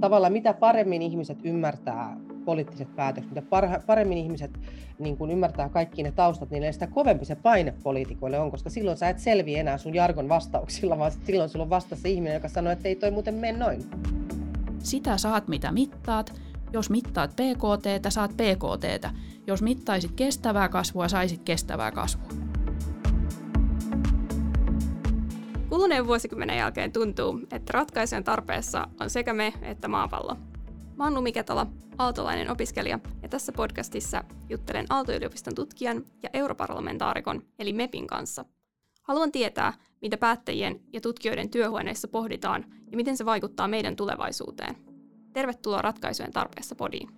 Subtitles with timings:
[0.00, 3.42] tavallaan mitä paremmin ihmiset ymmärtää poliittiset päätökset, mitä
[3.86, 4.60] paremmin ihmiset
[4.98, 8.96] niin kun ymmärtää kaikki ne taustat, niin sitä kovempi se paine poliitikoille on, koska silloin
[8.96, 12.72] sä et selviä enää sun jargon vastauksilla, vaan silloin sulla on vastassa ihminen, joka sanoo,
[12.72, 13.84] että ei toi muuten mene noin.
[14.78, 16.40] Sitä saat mitä mittaat.
[16.72, 19.14] Jos mittaat PKT, saat PKT.
[19.46, 22.47] Jos mittaisit kestävää kasvua, saisit kestävää kasvua.
[25.78, 30.36] Kuluneen vuosikymmenen jälkeen tuntuu, että ratkaisujen tarpeessa on sekä me että maapallo.
[30.96, 31.66] Mä oon Lumi Ketala,
[31.98, 38.44] aaltolainen opiskelija, ja tässä podcastissa juttelen Aalto-yliopiston tutkijan ja europarlamentaarikon, eli MEPin kanssa.
[39.02, 44.76] Haluan tietää, mitä päättäjien ja tutkijoiden työhuoneissa pohditaan ja miten se vaikuttaa meidän tulevaisuuteen.
[45.32, 47.08] Tervetuloa ratkaisujen tarpeessa podiin.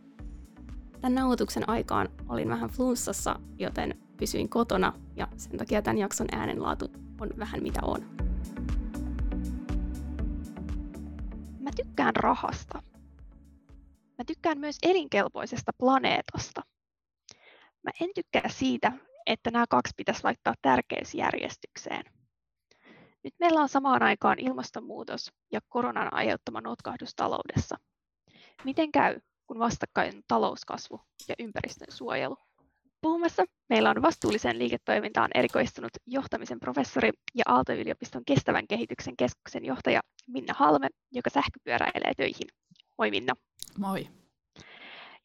[1.01, 6.89] Tämän nauhoituksen aikaan olin vähän flunssassa, joten pysyin kotona ja sen takia tämän jakson äänenlaatu
[7.21, 8.30] on vähän mitä on.
[11.61, 12.83] Mä tykkään rahasta.
[14.19, 16.63] Mä tykkään myös elinkelpoisesta planeetasta.
[17.83, 18.93] Mä en tykkää siitä,
[19.27, 22.05] että nämä kaksi pitäisi laittaa tärkeysjärjestykseen.
[23.25, 27.77] Nyt meillä on samaan aikaan ilmastonmuutos ja koronan aiheuttama notkahdus taloudessa.
[28.65, 32.37] Miten käy, kun vastakkain talouskasvu ja ympäristön suojelu?
[33.03, 40.55] Puhumassa meillä on vastuullisen liiketoimintaan erikoistunut johtamisen professori ja Aalto-yliopiston kestävän kehityksen keskuksen johtaja Minna
[40.57, 42.49] Halme, joka sähköpyöräilee töihin.
[42.99, 43.35] Moi Minna.
[43.79, 44.09] Moi.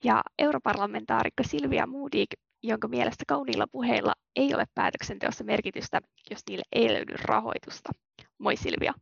[0.03, 2.29] Ja europarlamentaarikko Silvia Moodik,
[2.63, 7.89] jonka mielestä kauniilla puheilla ei ole päätöksenteossa merkitystä, jos niille ei löydy rahoitusta.
[8.37, 8.93] Moi Silvia.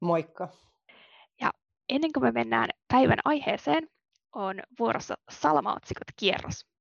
[0.00, 0.48] Moikka.
[1.40, 1.50] Ja
[1.88, 3.88] ennen kuin me mennään päivän aiheeseen,
[4.34, 6.75] on vuorossa salamaotsikot kierros.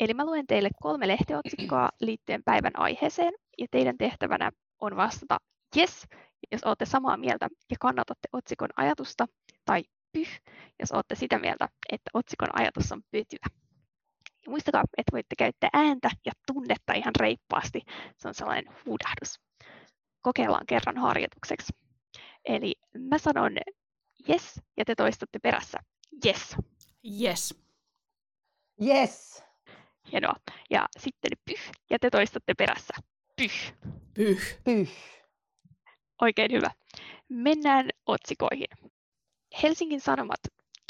[0.00, 5.38] Eli mä luen teille kolme lehtiotsikkoa liittyen päivän aiheeseen, ja teidän tehtävänä on vastata
[5.76, 6.06] yes,
[6.52, 9.26] jos olette samaa mieltä ja kannatatte otsikon ajatusta,
[9.64, 10.40] tai pyh,
[10.80, 13.46] jos olette sitä mieltä, että otsikon ajatus on pytyä.
[14.44, 17.80] Ja muistakaa, että voitte käyttää ääntä ja tunnetta ihan reippaasti.
[18.18, 19.40] Se on sellainen huudahdus.
[20.22, 21.72] Kokeillaan kerran harjoitukseksi.
[22.44, 23.52] Eli mä sanon
[24.28, 25.78] yes ja te toistatte perässä
[26.26, 26.56] yes.
[27.20, 27.54] Yes.
[28.86, 29.44] Yes.
[30.12, 30.34] Hienoa.
[30.70, 32.94] Ja sitten pyh ja te toistatte perässä
[33.36, 33.74] pyh.
[34.14, 34.60] Pyh.
[34.64, 34.88] Pyh.
[36.20, 36.70] Oikein hyvä.
[37.28, 38.66] Mennään otsikoihin.
[39.62, 40.40] Helsingin Sanomat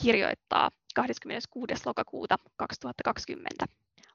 [0.02, 1.74] kirjoittaa 26.
[1.86, 3.66] lokakuuta 2020.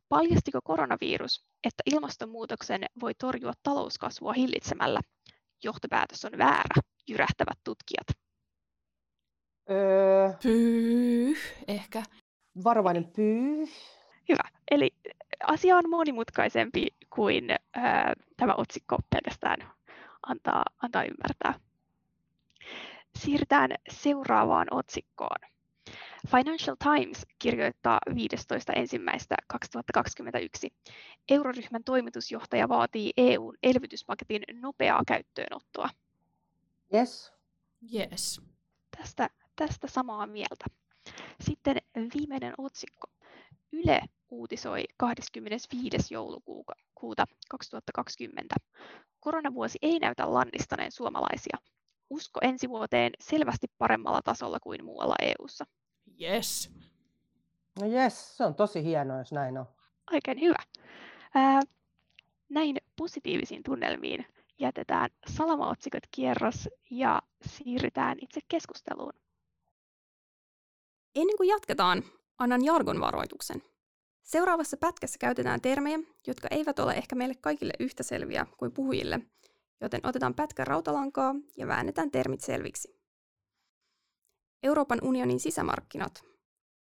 [0.10, 5.00] Paljastiko koronavirus, että ilmastonmuutoksen voi torjua talouskasvua hillitsemällä?
[5.64, 8.08] Johtopäätös on väärä, jyrähtävät tutkijat.
[9.70, 11.38] Öö, Pyh,
[11.68, 12.04] ehkä.
[12.64, 13.70] varovainen pyh.
[14.72, 14.92] Eli
[15.44, 19.72] asia on monimutkaisempi kuin ää, tämä otsikko pelkästään
[20.28, 21.60] antaa, antaa ymmärtää.
[23.16, 25.38] Siirrytään seuraavaan otsikkoon.
[26.32, 28.16] Financial Times kirjoittaa 15.1.2021.
[31.30, 35.90] Euroryhmän toimitusjohtaja vaatii EUn elvytyspaketin nopeaa käyttöönottoa.
[36.94, 37.34] Yes.
[37.94, 38.42] Yes.
[38.98, 40.66] Tästä, tästä samaa mieltä.
[41.42, 41.78] Sitten
[42.14, 43.08] viimeinen otsikko.
[43.72, 46.14] Yle uutisoi 25.
[46.14, 48.56] joulukuuta 2020.
[49.20, 51.58] Koronavuosi ei näytä lannistaneen suomalaisia.
[52.10, 55.66] Usko ensi vuoteen selvästi paremmalla tasolla kuin muualla EU:ssa.
[56.22, 56.72] Yes.
[57.82, 59.66] No yes, se on tosi hienoa, jos näin on.
[60.14, 60.64] Oikein hyvä.
[61.36, 61.62] Ää,
[62.50, 64.26] näin positiivisiin tunnelmiin
[64.60, 69.14] jätetään salamaotsikot kierros ja siirrytään itse keskusteluun.
[71.16, 72.04] Ennen kuin jatketaan,
[72.38, 73.64] annan jargon varoituksen.
[74.28, 79.20] Seuraavassa pätkässä käytetään termejä, jotka eivät ole ehkä meille kaikille yhtä selviä kuin puhujille,
[79.82, 83.00] joten otetaan pätkä rautalankaa ja väännetään termit selviksi.
[84.64, 86.24] Euroopan unionin sisämarkkinat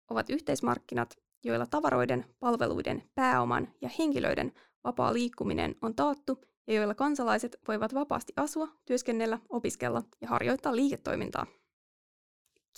[0.10, 4.54] ovat yhteismarkkinat, joilla tavaroiden, palveluiden, pääoman ja henkilöiden
[4.84, 11.46] vapaa liikkuminen on taattu ja joilla kansalaiset voivat vapaasti asua, työskennellä, opiskella ja harjoittaa liiketoimintaa.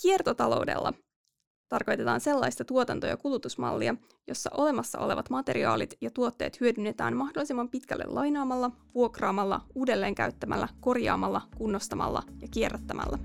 [0.02, 0.92] Kiertotaloudella
[1.68, 3.94] tarkoitetaan sellaista tuotanto- ja kulutusmallia,
[4.26, 12.48] jossa olemassa olevat materiaalit ja tuotteet hyödynnetään mahdollisimman pitkälle lainaamalla, vuokraamalla, uudelleenkäyttämällä, korjaamalla, kunnostamalla ja
[12.50, 13.18] kierrättämällä.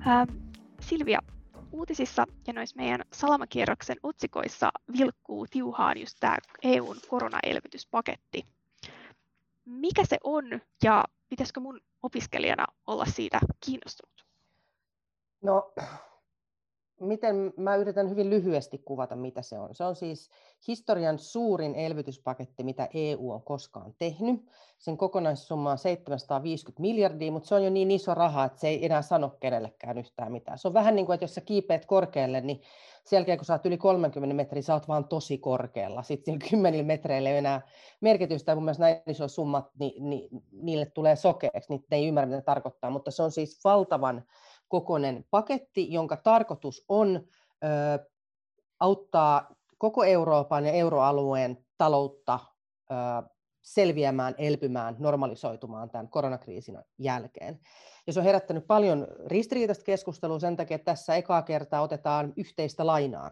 [0.00, 0.26] Ää,
[0.80, 1.20] Silvia,
[1.72, 8.44] uutisissa ja noissa meidän salamakierroksen otsikoissa vilkkuu tiuhaan just tämä EUn koronaelvytyspaketti.
[9.64, 10.44] Mikä se on
[10.82, 14.29] ja pitäisikö mun opiskelijana olla siitä kiinnostunut?
[15.42, 15.72] No,
[17.00, 19.74] miten mä yritän hyvin lyhyesti kuvata, mitä se on.
[19.74, 20.30] Se on siis
[20.68, 24.50] historian suurin elvytyspaketti, mitä EU on koskaan tehnyt.
[24.78, 28.86] Sen kokonaissumma on 750 miljardia, mutta se on jo niin iso raha, että se ei
[28.86, 30.58] enää sano kenellekään yhtään mitään.
[30.58, 32.60] Se on vähän niin kuin, että jos sä kiipeät korkealle, niin
[33.04, 36.02] sen jälkeen kun sä oot yli 30 metriä, sä oot vaan tosi korkealla.
[36.02, 37.60] Sitten sillä 10 metreillä ei enää
[38.00, 42.30] merkitystä, kun myös näin iso summat, niin, niin, niille tulee sokeeksi, niin ne ei ymmärrä,
[42.30, 44.24] mitä tarkoittaa, mutta se on siis valtavan
[44.70, 47.20] kokoinen paketti, jonka tarkoitus on
[47.64, 47.68] ö,
[48.80, 52.38] auttaa koko Euroopan ja euroalueen taloutta
[52.90, 52.94] ö,
[53.62, 57.60] selviämään, elpymään, normalisoitumaan tämän koronakriisin jälkeen.
[58.06, 62.86] Ja se on herättänyt paljon ristiriitaista keskustelua sen takia, että tässä ekaa kertaa otetaan yhteistä
[62.86, 63.30] lainaa.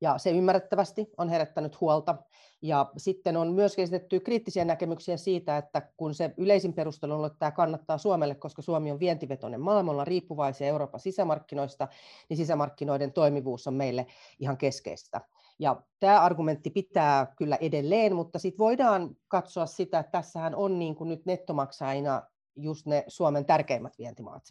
[0.00, 2.16] Ja se ymmärrettävästi on herättänyt huolta.
[2.62, 7.38] Ja sitten on myös esitetty kriittisiä näkemyksiä siitä, että kun se yleisin perustelu on, että
[7.38, 11.88] tämä kannattaa Suomelle, koska Suomi on vientivetoinen maailmalla riippuvaisia Euroopan sisämarkkinoista,
[12.28, 14.06] niin sisämarkkinoiden toimivuus on meille
[14.40, 15.20] ihan keskeistä.
[15.58, 20.96] Ja tämä argumentti pitää kyllä edelleen, mutta sitten voidaan katsoa sitä, että tässähän on niin
[20.96, 22.22] kuin nyt nettomaksajina
[22.56, 24.42] just ne Suomen tärkeimmät vientimaat.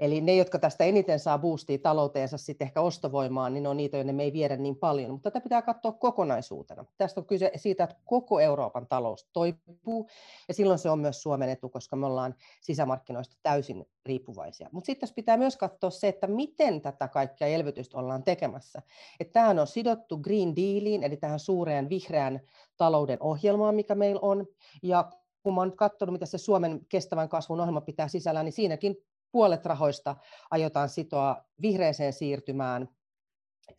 [0.00, 4.14] Eli ne, jotka tästä eniten saa boostia talouteensa sitten ehkä ostovoimaan, niin on niitä, joiden
[4.14, 5.10] me ei viedä niin paljon.
[5.10, 6.84] Mutta tätä pitää katsoa kokonaisuutena.
[6.98, 10.08] Tästä on kyse siitä, että koko Euroopan talous toipuu,
[10.48, 14.68] ja silloin se on myös Suomen etu, koska me ollaan sisämarkkinoista täysin riippuvaisia.
[14.72, 18.82] Mutta sitten pitää myös katsoa se, että miten tätä kaikkia elvytystä ollaan tekemässä.
[19.20, 22.40] Että tämähän on sidottu Green Dealiin, eli tähän suureen vihreän
[22.76, 24.46] talouden ohjelmaan, mikä meillä on,
[24.82, 25.10] ja
[25.46, 28.96] kun olen nyt katsonut, mitä se Suomen kestävän kasvun ohjelma pitää sisällä, niin siinäkin
[29.32, 30.16] puolet rahoista
[30.50, 32.88] aiotaan sitoa vihreäseen siirtymään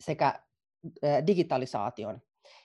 [0.00, 0.40] sekä
[1.26, 2.20] digitalisaation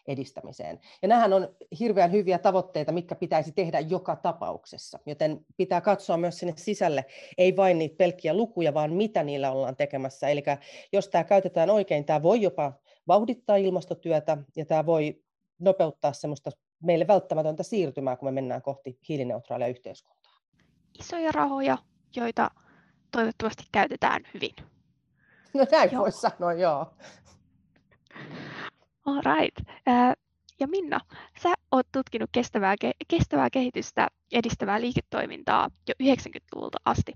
[0.08, 0.80] edistämiseen.
[1.02, 6.38] Ja nämähän on hirveän hyviä tavoitteita, mitkä pitäisi tehdä joka tapauksessa, joten pitää katsoa myös
[6.38, 7.06] sinne sisälle,
[7.38, 10.28] ei vain niitä pelkkiä lukuja, vaan mitä niillä ollaan tekemässä.
[10.30, 10.44] Eli
[10.94, 12.74] jos tämä käytetään oikein, tämä voi jopa
[13.08, 15.24] vauhdittaa ilmastotyötä ja tämä voi
[15.60, 16.52] nopeuttaa semmoista
[16.83, 20.33] meille välttämätöntä siirtymää, kun me mennään kohti hiilineutraalia yhteiskuntaa.
[21.00, 21.77] Isoja rahoja,
[22.15, 22.51] joita
[23.12, 24.56] toivottavasti käytetään hyvin.
[25.53, 26.01] No näin joo.
[26.01, 26.94] voisi sanoa, joo.
[29.06, 29.69] All right.
[30.59, 31.00] Ja Minna,
[31.44, 32.75] sä oot tutkinut kestävää,
[33.07, 37.13] kestävää kehitystä edistävää liiketoimintaa jo 90-luvulta asti.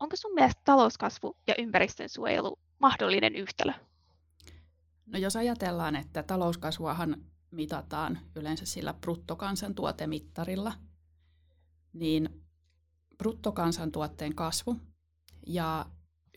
[0.00, 3.72] Onko sun mielestä talouskasvu ja ympäristön suojelu mahdollinen yhtälö?
[5.06, 10.72] No jos ajatellaan, että talouskasvuahan mitataan yleensä sillä bruttokansantuotemittarilla,
[11.92, 12.42] niin
[13.18, 14.76] bruttokansantuotteen kasvu
[15.46, 15.86] ja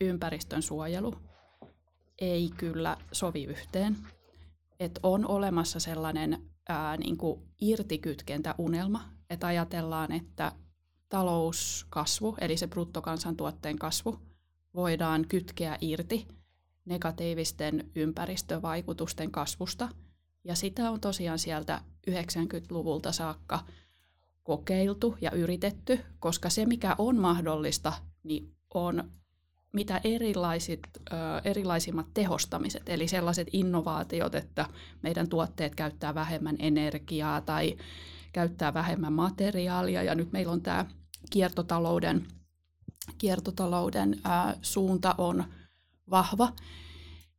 [0.00, 1.14] ympäristön suojelu
[2.18, 3.96] ei kyllä sovi yhteen.
[4.80, 10.52] Et on olemassa sellainen ää, niin kuin irtikytkentäunelma, että ajatellaan, että
[11.08, 14.18] talouskasvu, eli se bruttokansantuotteen kasvu,
[14.74, 16.28] voidaan kytkeä irti
[16.84, 19.88] negatiivisten ympäristövaikutusten kasvusta.
[20.46, 23.64] Ja sitä on tosiaan sieltä 90-luvulta saakka
[24.42, 29.10] kokeiltu ja yritetty, koska se mikä on mahdollista, niin on
[29.72, 30.80] mitä erilaisit,
[31.44, 34.68] erilaisimmat tehostamiset, eli sellaiset innovaatiot, että
[35.02, 37.76] meidän tuotteet käyttää vähemmän energiaa tai
[38.32, 40.86] käyttää vähemmän materiaalia, ja nyt meillä on tämä
[41.30, 42.26] kiertotalouden,
[43.18, 44.20] kiertotalouden
[44.62, 45.44] suunta on
[46.10, 46.52] vahva,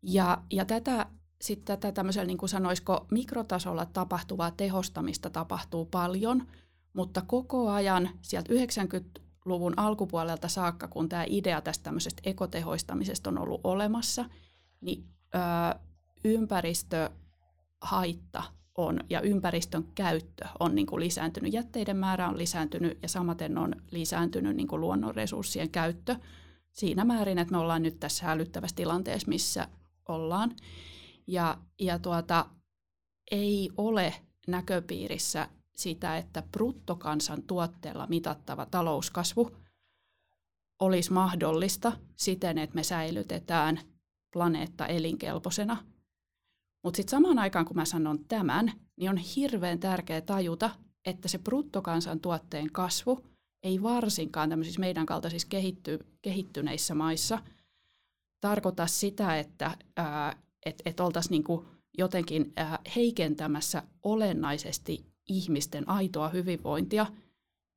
[0.01, 1.05] ja, ja tätä
[1.41, 6.47] sitten tätä tämmöisellä, niin kuin sanoisiko, mikrotasolla tapahtuvaa tehostamista tapahtuu paljon,
[6.93, 13.37] mutta koko ajan sieltä 90 luvun alkupuolelta saakka, kun tämä idea tästä tämmöisestä ekotehoistamisesta on
[13.37, 14.25] ollut olemassa,
[14.81, 15.03] niin
[15.35, 15.39] ö,
[16.23, 18.43] ympäristöhaitta
[18.75, 21.53] on ja ympäristön käyttö on niin kuin lisääntynyt.
[21.53, 26.15] Jätteiden määrä on lisääntynyt ja samaten on lisääntynyt niin kuin luonnonresurssien käyttö
[26.71, 29.67] siinä määrin, että me ollaan nyt tässä hälyttävässä tilanteessa, missä
[30.07, 30.55] ollaan.
[31.27, 32.45] Ja, ja tuota,
[33.31, 34.13] ei ole
[34.47, 39.57] näköpiirissä sitä, että bruttokansantuotteella mitattava talouskasvu
[40.81, 43.79] olisi mahdollista siten, että me säilytetään
[44.33, 45.77] planeetta elinkelpoisena.
[46.83, 50.69] Mutta sitten samaan aikaan, kun mä sanon tämän, niin on hirveän tärkeää tajuta,
[51.05, 53.25] että se bruttokansantuotteen kasvu
[53.63, 57.39] ei varsinkaan tämmöisissä meidän kaltaisissa kehitty, kehittyneissä maissa
[58.41, 59.77] tarkoita sitä, että
[60.65, 61.65] et, et oltaisiin niinku
[61.97, 67.05] jotenkin ää, heikentämässä olennaisesti ihmisten aitoa hyvinvointia,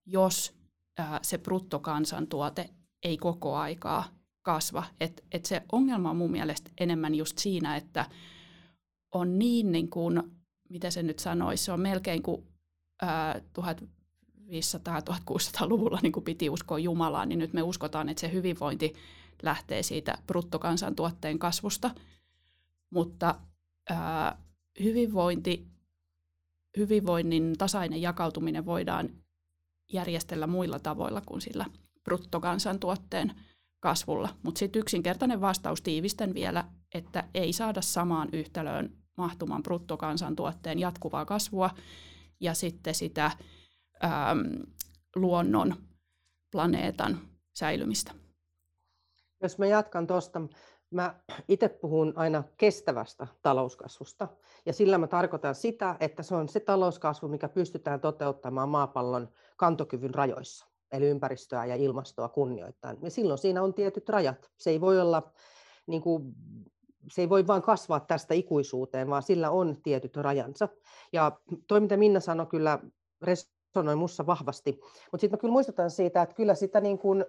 [0.06, 0.54] jos
[0.98, 2.70] ää, se bruttokansantuote
[3.02, 4.04] ei koko aikaa
[4.42, 4.84] kasva.
[5.00, 8.06] Et, et se ongelma on mun mielestä enemmän just siinä, että
[9.14, 10.22] on niin, niin kuin,
[10.68, 12.46] mitä se nyt sanoisi, se on melkein kuin
[13.02, 18.92] ää, 1500-1600-luvulla niin kuin piti uskoa Jumalaan, niin nyt me uskotaan, että se hyvinvointi
[19.42, 21.90] lähtee siitä bruttokansantuotteen kasvusta.
[22.90, 23.40] Mutta
[23.90, 24.42] ää,
[24.82, 25.66] hyvinvointi,
[26.76, 29.10] hyvinvoinnin tasainen jakautuminen voidaan
[29.92, 31.66] järjestellä muilla tavoilla kuin sillä
[32.04, 33.34] bruttokansantuotteen
[33.80, 34.28] kasvulla.
[34.42, 41.70] Mutta sitten yksinkertainen vastaus tiivistän vielä, että ei saada samaan yhtälöön mahtuman bruttokansantuotteen jatkuvaa kasvua
[42.40, 43.30] ja sitten sitä
[44.04, 44.62] äm,
[45.16, 45.76] luonnon,
[46.50, 47.20] planeetan
[47.54, 48.12] säilymistä.
[49.42, 50.40] Jos mä jatkan tuosta,
[50.90, 51.14] mä
[51.48, 54.28] itse puhun aina kestävästä talouskasvusta.
[54.66, 60.14] Ja sillä mä tarkoitan sitä, että se on se talouskasvu, mikä pystytään toteuttamaan maapallon kantokyvyn
[60.14, 62.98] rajoissa eli ympäristöä ja ilmastoa kunnioittain.
[63.02, 64.50] Ja silloin siinä on tietyt rajat.
[64.56, 65.32] Se ei voi olla
[65.86, 66.34] niin kuin,
[67.10, 70.68] se ei voi vain kasvaa tästä ikuisuuteen, vaan sillä on tietyt rajansa.
[71.12, 71.32] Ja
[71.66, 72.78] toi, mitä Minna sanoi, kyllä
[73.22, 74.80] resonoi minussa vahvasti.
[74.82, 77.24] Mutta sitten mä kyllä muistutan siitä, että kyllä sitä niin kuin, ö,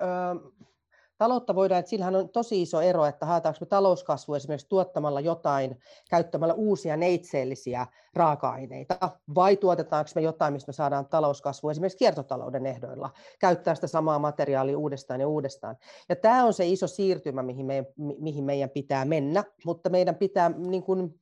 [1.22, 5.80] taloutta voidaan, että sillähän on tosi iso ero, että haetaanko me talouskasvu esimerkiksi tuottamalla jotain,
[6.10, 13.10] käyttämällä uusia neitseellisiä raaka-aineita, vai tuotetaanko me jotain, mistä me saadaan talouskasvu esimerkiksi kiertotalouden ehdoilla,
[13.40, 15.78] käyttää sitä samaa materiaalia uudestaan ja uudestaan.
[16.10, 17.86] Ja tämä on se iso siirtymä, mihin, me,
[18.20, 21.22] mihin meidän pitää mennä, mutta meidän pitää niin kuin,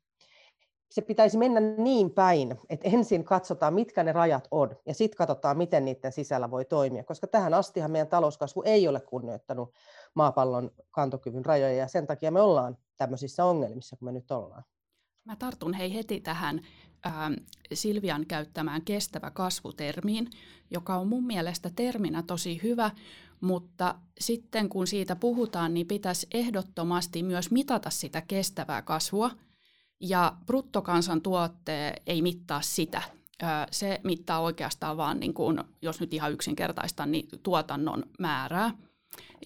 [0.91, 5.58] se pitäisi mennä niin päin, että ensin katsotaan, mitkä ne rajat on, ja sitten katsotaan,
[5.58, 9.74] miten niiden sisällä voi toimia, koska tähän astihan meidän talouskasvu ei ole kunnioittanut
[10.13, 14.63] maapallon kantokyvyn rajoja, ja sen takia me ollaan tämmöisissä ongelmissa, kun me nyt ollaan.
[15.25, 16.62] Mä tartun hei heti tähän
[17.05, 17.13] äh,
[17.74, 20.29] Silvian käyttämään kestävä kasvutermiin,
[20.72, 22.91] joka on mun mielestä terminä tosi hyvä,
[23.41, 29.31] mutta sitten kun siitä puhutaan, niin pitäisi ehdottomasti myös mitata sitä kestävää kasvua–
[30.00, 33.01] ja bruttokansantuotte ei mittaa sitä.
[33.72, 38.72] Se mittaa oikeastaan vaan, niin kuin, jos nyt ihan yksinkertaista, niin tuotannon määrää.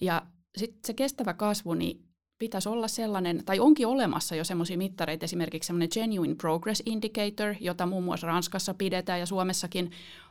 [0.02, 0.22] Ja
[0.56, 2.04] sitten se kestävä kasvu, niin
[2.38, 7.86] pitäisi olla sellainen, tai onkin olemassa jo semmoisia mittareita, esimerkiksi semmoinen Genuine Progress Indicator, jota
[7.86, 9.90] muun muassa Ranskassa pidetään ja Suomessakin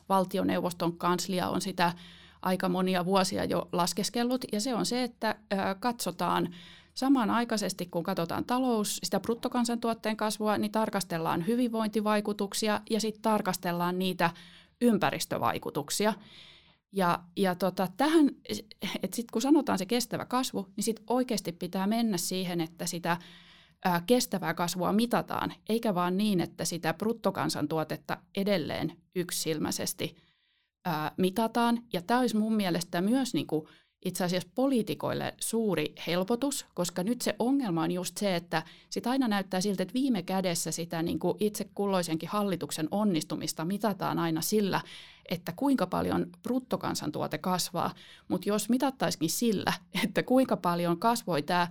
[0.10, 1.94] valtioneuvoston kanslia on sitä
[2.42, 5.36] aika monia vuosia jo laskeskellut, ja se on se, että
[5.80, 6.56] katsotaan
[6.94, 14.30] Samanaikaisesti, kun katsotaan talous, sitä bruttokansantuotteen kasvua, niin tarkastellaan hyvinvointivaikutuksia ja sitten tarkastellaan niitä
[14.82, 16.14] ympäristövaikutuksia.
[16.92, 18.30] Ja, ja tota, tähän,
[19.04, 23.18] että sitten kun sanotaan se kestävä kasvu, niin sitten oikeasti pitää mennä siihen, että sitä
[23.86, 30.16] ää, kestävää kasvua mitataan, eikä vaan niin, että sitä bruttokansantuotetta edelleen yksilmäisesti
[30.86, 31.84] ää, mitataan.
[31.94, 33.68] Ja tämä olisi mun mielestä myös niin kuin
[34.06, 39.28] itse asiassa poliitikoille suuri helpotus, koska nyt se ongelma on just se, että sit aina
[39.28, 44.82] näyttää siltä, että viime kädessä sitä niin kuin itse kulloisenkin hallituksen onnistumista mitataan aina sillä,
[45.30, 47.94] että kuinka paljon bruttokansantuote kasvaa,
[48.28, 51.68] mutta jos mitattaisikin sillä, että kuinka paljon kasvoi tämä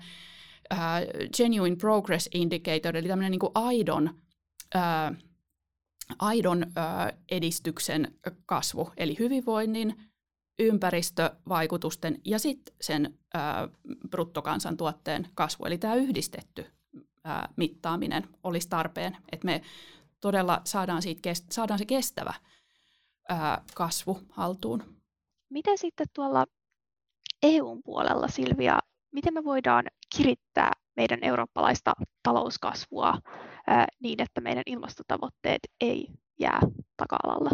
[1.36, 4.10] Genuine Progress Indicator, eli tämmöinen niin kuin aidon
[4.74, 5.16] uh,
[6.18, 6.66] aidon
[7.30, 8.14] edistyksen
[8.46, 10.11] kasvu, eli hyvinvoinnin,
[10.58, 13.68] ympäristövaikutusten ja sitten sen ää,
[14.10, 15.64] bruttokansantuotteen kasvu.
[15.64, 16.66] Eli tämä yhdistetty
[17.24, 19.62] ää, mittaaminen olisi tarpeen, että me
[20.20, 22.34] todella saadaan, siitä, saadaan se kestävä
[23.28, 24.96] ää, kasvu haltuun.
[25.50, 26.46] Miten sitten tuolla
[27.42, 28.78] EUn puolella, Silvia,
[29.12, 29.84] miten me voidaan
[30.16, 31.92] kirittää meidän eurooppalaista
[32.22, 33.18] talouskasvua
[33.66, 36.08] ää, niin, että meidän ilmastotavoitteet ei
[36.40, 36.60] jää
[36.96, 37.50] taka-alalla?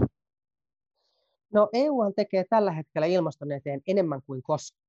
[1.52, 4.88] No EU tekee tällä hetkellä ilmaston eteen enemmän kuin koskaan,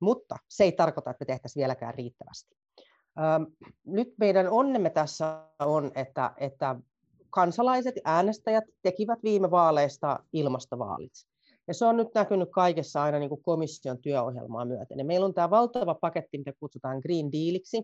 [0.00, 2.56] mutta se ei tarkoita, että tehtäisiin vieläkään riittävästi.
[3.84, 6.76] Nyt meidän onnemme tässä on, että, että
[7.30, 11.12] kansalaiset äänestäjät tekivät viime vaaleista ilmastovaalit.
[11.68, 14.98] Ja se on nyt näkynyt kaikessa aina niin kuin komission työohjelmaa myöten.
[14.98, 17.82] Ja meillä on tämä valtava paketti, mitä kutsutaan Green Dealiksi,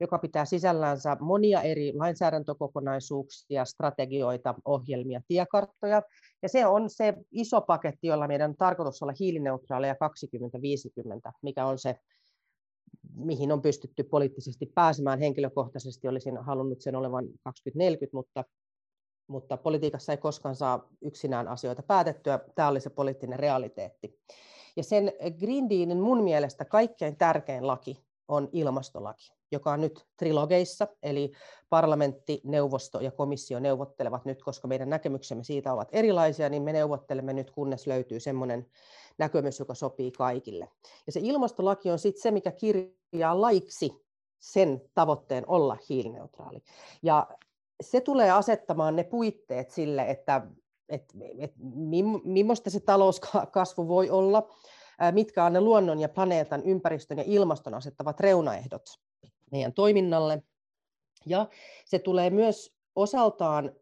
[0.00, 6.02] joka pitää sisällänsä monia eri lainsäädäntökokonaisuuksia, strategioita, ohjelmia, tiekarttoja.
[6.42, 11.78] Ja se on se iso paketti, jolla meidän on tarkoitus olla hiilineutraaleja 2050, mikä on
[11.78, 11.96] se,
[13.14, 15.18] mihin on pystytty poliittisesti pääsemään.
[15.18, 18.44] Henkilökohtaisesti olisin halunnut sen olevan 2040, mutta,
[19.26, 22.40] mutta politiikassa ei koskaan saa yksinään asioita päätettyä.
[22.54, 24.18] Tämä oli se poliittinen realiteetti.
[24.76, 30.88] Ja sen Green Dealin mun mielestä kaikkein tärkein laki on ilmastolaki joka on nyt trilogeissa,
[31.02, 31.32] eli
[31.68, 37.32] parlamentti, neuvosto ja komissio neuvottelevat nyt, koska meidän näkemyksemme siitä ovat erilaisia, niin me neuvottelemme
[37.32, 38.66] nyt, kunnes löytyy semmoinen
[39.18, 40.68] näkemys, joka sopii kaikille.
[41.06, 44.04] Ja se ilmastolaki on sitten se, mikä kirjaa laiksi
[44.38, 46.62] sen tavoitteen olla hiilineutraali.
[47.02, 47.26] Ja
[47.82, 50.46] se tulee asettamaan ne puitteet sille, että,
[50.88, 51.56] että, että
[52.24, 54.48] millaista se talouskasvu voi olla,
[55.12, 59.03] mitkä on ne luonnon ja planeetan, ympäristön ja ilmaston asettavat reunaehdot
[59.54, 60.42] meidän toiminnalle.
[61.26, 61.46] Ja
[61.84, 63.72] se tulee myös osaltaan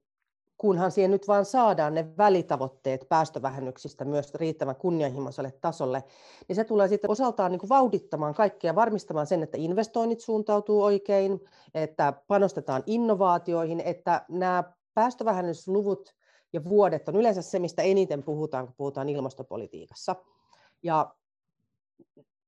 [0.59, 6.05] kunhan siihen nyt vaan saadaan ne välitavoitteet päästövähennyksistä myös riittävän kunnianhimoiselle tasolle,
[6.49, 11.41] niin se tulee sitten osaltaan niin kuin vauhdittamaan kaikkea, varmistamaan sen, että investoinnit suuntautuu oikein,
[11.75, 14.65] että panostetaan innovaatioihin, että nämä
[14.95, 16.15] päästövähennysluvut
[16.53, 20.17] ja vuodet on yleensä se, mistä eniten puhutaan, kun puhutaan ilmastopolitiikassa.
[20.83, 21.15] Ja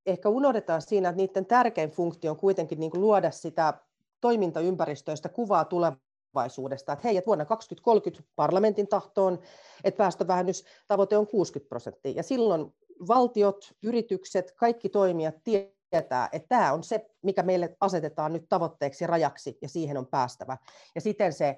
[0.05, 3.73] ehkä unohdetaan siinä, että niiden tärkein funktio on kuitenkin niin kuin luoda sitä
[4.21, 9.39] toimintaympäristöistä kuvaa tulevaisuudesta, että hei, että vuonna 2030 parlamentin tahtoon,
[9.83, 12.11] että päästövähennystavoite on 60 prosenttia.
[12.11, 12.73] Ja silloin
[13.07, 19.57] valtiot, yritykset, kaikki toimijat tietää, että tämä on se, mikä meille asetetaan nyt tavoitteeksi rajaksi,
[19.61, 20.57] ja siihen on päästävä.
[20.95, 21.57] Ja siten se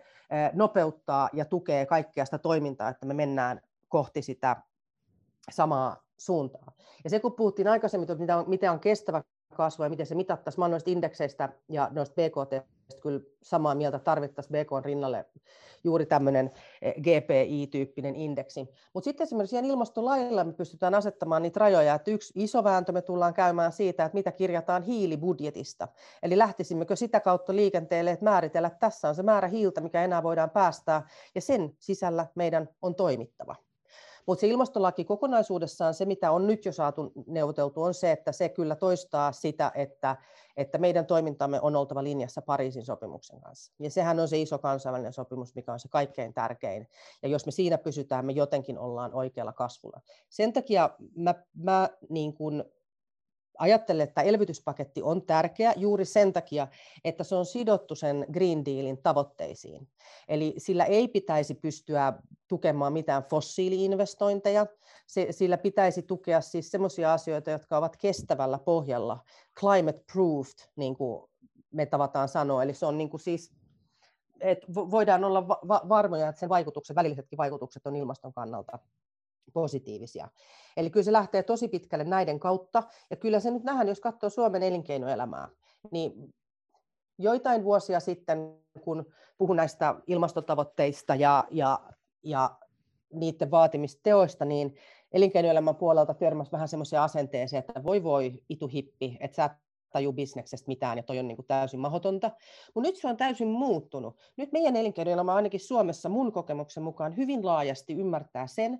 [0.54, 4.56] nopeuttaa ja tukee kaikkea sitä toimintaa, että me mennään kohti sitä
[5.52, 6.72] samaa suuntaa.
[7.04, 9.24] Ja se, kun puhuttiin aikaisemmin, että mitä on, mitä on kestävä
[9.54, 12.68] kasvu ja miten se mitattaisiin, mä olen noista indekseistä ja noista BKT
[13.02, 15.26] kyllä samaa mieltä tarvittaisiin BK rinnalle
[15.84, 16.52] juuri tämmöinen
[16.82, 18.68] eh, GPI-tyyppinen indeksi.
[18.94, 23.02] Mutta sitten esimerkiksi siihen ilmastolailla me pystytään asettamaan niitä rajoja, että yksi iso vääntö me
[23.02, 25.88] tullaan käymään siitä, että mitä kirjataan hiilibudjetista.
[26.24, 30.24] Eli lähtisimmekö sitä kautta liikenteelle, että määritellä, että tässä on se määrä hiiltä, mikä enää
[30.24, 33.56] voidaan päästää, ja sen sisällä meidän on toimittava.
[34.28, 38.50] Mutta se ilmastolaki kokonaisuudessaan, se mitä on nyt jo saatu neuvoteltu, on se, että se
[38.50, 40.16] kyllä toistaa sitä, että,
[40.58, 43.74] että meidän toimintamme on oltava linjassa Pariisin sopimuksen kanssa.
[43.80, 46.88] Ja sehän on se iso kansainvälinen sopimus, mikä on se kaikkein tärkein.
[47.24, 50.02] Ja jos me siinä pysytään, me jotenkin ollaan oikealla kasvulla.
[50.30, 52.64] Sen takia mä, mä niin kuin
[53.60, 56.68] ajattelen, että elvytyspaketti on tärkeä juuri sen takia,
[57.04, 59.88] että se on sidottu sen Green Dealin tavoitteisiin.
[60.28, 62.14] Eli sillä ei pitäisi pystyä
[62.48, 64.66] tukemaan mitään fossiiliinvestointeja,
[65.08, 69.20] se, sillä pitäisi tukea siis sellaisia asioita, jotka ovat kestävällä pohjalla,
[69.60, 71.30] climate proofed, niin kuin
[71.72, 73.58] me tavataan sanoa, eli se on niin kuin siis
[74.40, 78.80] että voidaan olla va- varmoja, että sen vaikutukset, välillisetkin vaikutukset on ilmaston kannalta
[79.54, 80.28] positiivisia.
[80.78, 84.30] Eli kyllä se lähtee tosi pitkälle näiden kautta, ja kyllä se nyt nähdään, jos katsoo
[84.30, 85.50] Suomen elinkeinoelämää,
[85.92, 86.34] niin
[87.18, 89.06] joitain vuosia sitten, kun
[89.38, 91.80] puhun näistä ilmastotavoitteista ja, ja,
[92.24, 92.58] ja
[93.14, 94.76] niiden vaatimista teoista, niin
[95.12, 99.52] elinkeinoelämän puolelta törmäsi vähän semmoisia asenteeseen, että voi voi itu hippi, että sä et
[99.90, 102.32] taju bisneksestä mitään ja toi on niin kuin täysin mahdotonta.
[102.76, 104.18] Mutta nyt se on täysin muuttunut.
[104.38, 108.80] Nyt meidän elinkeinoelämä ainakin Suomessa mun kokemuksen mukaan hyvin laajasti ymmärtää sen,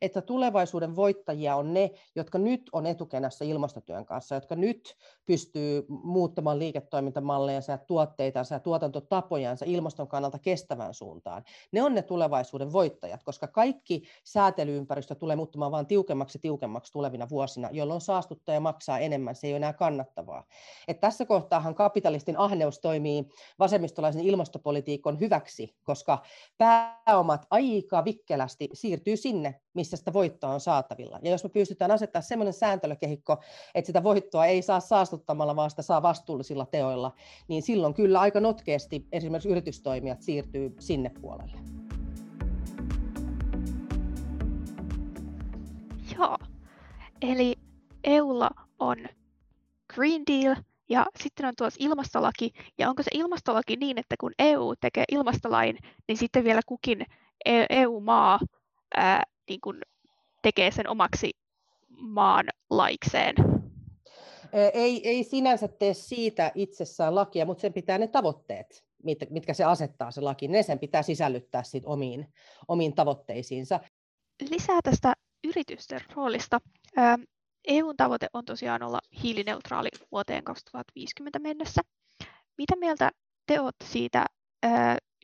[0.00, 6.58] että tulevaisuuden voittajia on ne, jotka nyt on etukenässä ilmastotyön kanssa, jotka nyt pystyy muuttamaan
[6.58, 11.44] liiketoimintamallejansa ja tuotteitansa ja tuotantotapojansa ilmaston kannalta kestävään suuntaan.
[11.72, 17.68] Ne on ne tulevaisuuden voittajat, koska kaikki säätelyympäristö tulee muuttumaan vain tiukemmaksi tiukemmaksi tulevina vuosina,
[17.72, 20.44] jolloin saastuttaja maksaa enemmän, se ei ole enää kannattavaa.
[20.88, 23.24] Et tässä kohtaahan kapitalistin ahneus toimii
[23.58, 26.22] vasemmistolaisen ilmastopolitiikon hyväksi, koska
[26.58, 31.18] pääomat aika vikkelästi siirtyy sinne, missä sitä voittoa on saatavilla.
[31.22, 33.36] Ja jos me pystytään asettamaan sellainen sääntelykehikko,
[33.74, 37.12] että sitä voittoa ei saa saastuttamalla, vaan sitä saa vastuullisilla teoilla,
[37.48, 41.58] niin silloin kyllä aika notkeasti esimerkiksi yritystoimijat siirtyy sinne puolelle.
[46.18, 46.38] Joo,
[47.22, 47.54] eli
[48.04, 48.96] EUlla on
[49.94, 50.56] Green Deal
[50.88, 52.52] ja sitten on tuossa ilmastolaki.
[52.78, 57.06] Ja onko se ilmastolaki niin, että kun EU tekee ilmastolain, niin sitten vielä kukin
[57.70, 58.46] EU-maa e
[58.96, 59.80] ää, niin kuin
[60.42, 61.30] tekee sen omaksi
[61.88, 63.34] maan laikseen.
[64.74, 68.84] Ei, ei sinänsä tee siitä itsessään lakia, mutta sen pitää ne tavoitteet,
[69.30, 72.32] mitkä se asettaa se laki, ne sen pitää sisällyttää sit omiin,
[72.68, 73.80] omiin tavoitteisiinsa.
[74.50, 76.60] Lisää tästä yritysten roolista.
[77.68, 81.82] EUn tavoite on tosiaan olla hiilineutraali vuoteen 2050 mennessä.
[82.58, 83.10] Mitä mieltä
[83.46, 84.26] te olette siitä,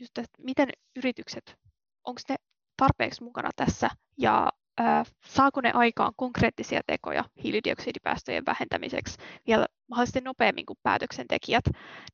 [0.01, 1.57] just, että miten yritykset,
[2.05, 2.37] onko ne
[2.79, 3.91] tarpeeksi mukana tässä?
[4.19, 9.19] Ja äh, saako ne aikaan konkreettisia tekoja hiilidioksidipäästöjen vähentämiseksi?
[9.47, 11.65] Vielä mahdollisesti nopeammin kuin päätöksentekijät.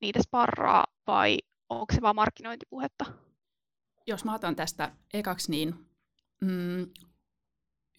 [0.00, 3.04] Niitä sparraa vai onko se vain markkinointipuhetta?
[4.06, 5.74] Jos mä otan tästä ekaksi, niin
[6.40, 6.86] mm,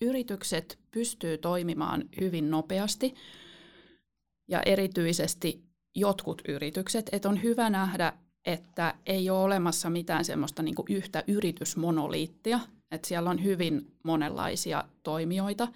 [0.01, 3.15] yritykset pystyy toimimaan hyvin nopeasti.
[4.47, 5.63] Ja erityisesti
[5.95, 8.13] jotkut yritykset, että on hyvä nähdä
[8.45, 12.59] että ei ole olemassa mitään semmoista niin kuin yhtä yritysmonoliittia,
[12.91, 15.67] että siellä on hyvin monenlaisia toimijoita,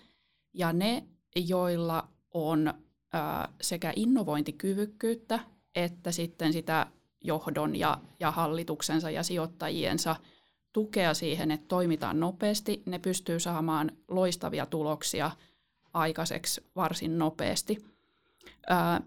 [0.53, 1.03] ja ne,
[1.35, 2.73] joilla on
[3.13, 5.39] ää, sekä innovointikyvykkyyttä
[5.75, 6.87] että sitten sitä
[7.23, 10.15] johdon ja, ja hallituksensa ja sijoittajiensa
[10.73, 15.31] tukea siihen, että toimitaan nopeasti, ne pystyy saamaan loistavia tuloksia
[15.93, 17.77] aikaiseksi varsin nopeasti.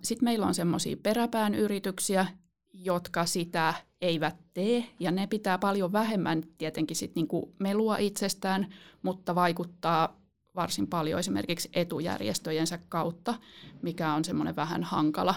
[0.03, 2.27] Sitten meillä on semmoisia peräpään yrityksiä,
[2.73, 9.35] jotka sitä eivät tee, ja ne pitää paljon vähemmän tietenkin sit niinku melua itsestään, mutta
[9.35, 10.23] vaikuttaa
[10.55, 13.35] varsin paljon esimerkiksi etujärjestöjensä kautta,
[13.83, 15.35] mikä on semmoinen vähän hankala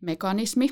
[0.00, 0.68] mekanismi.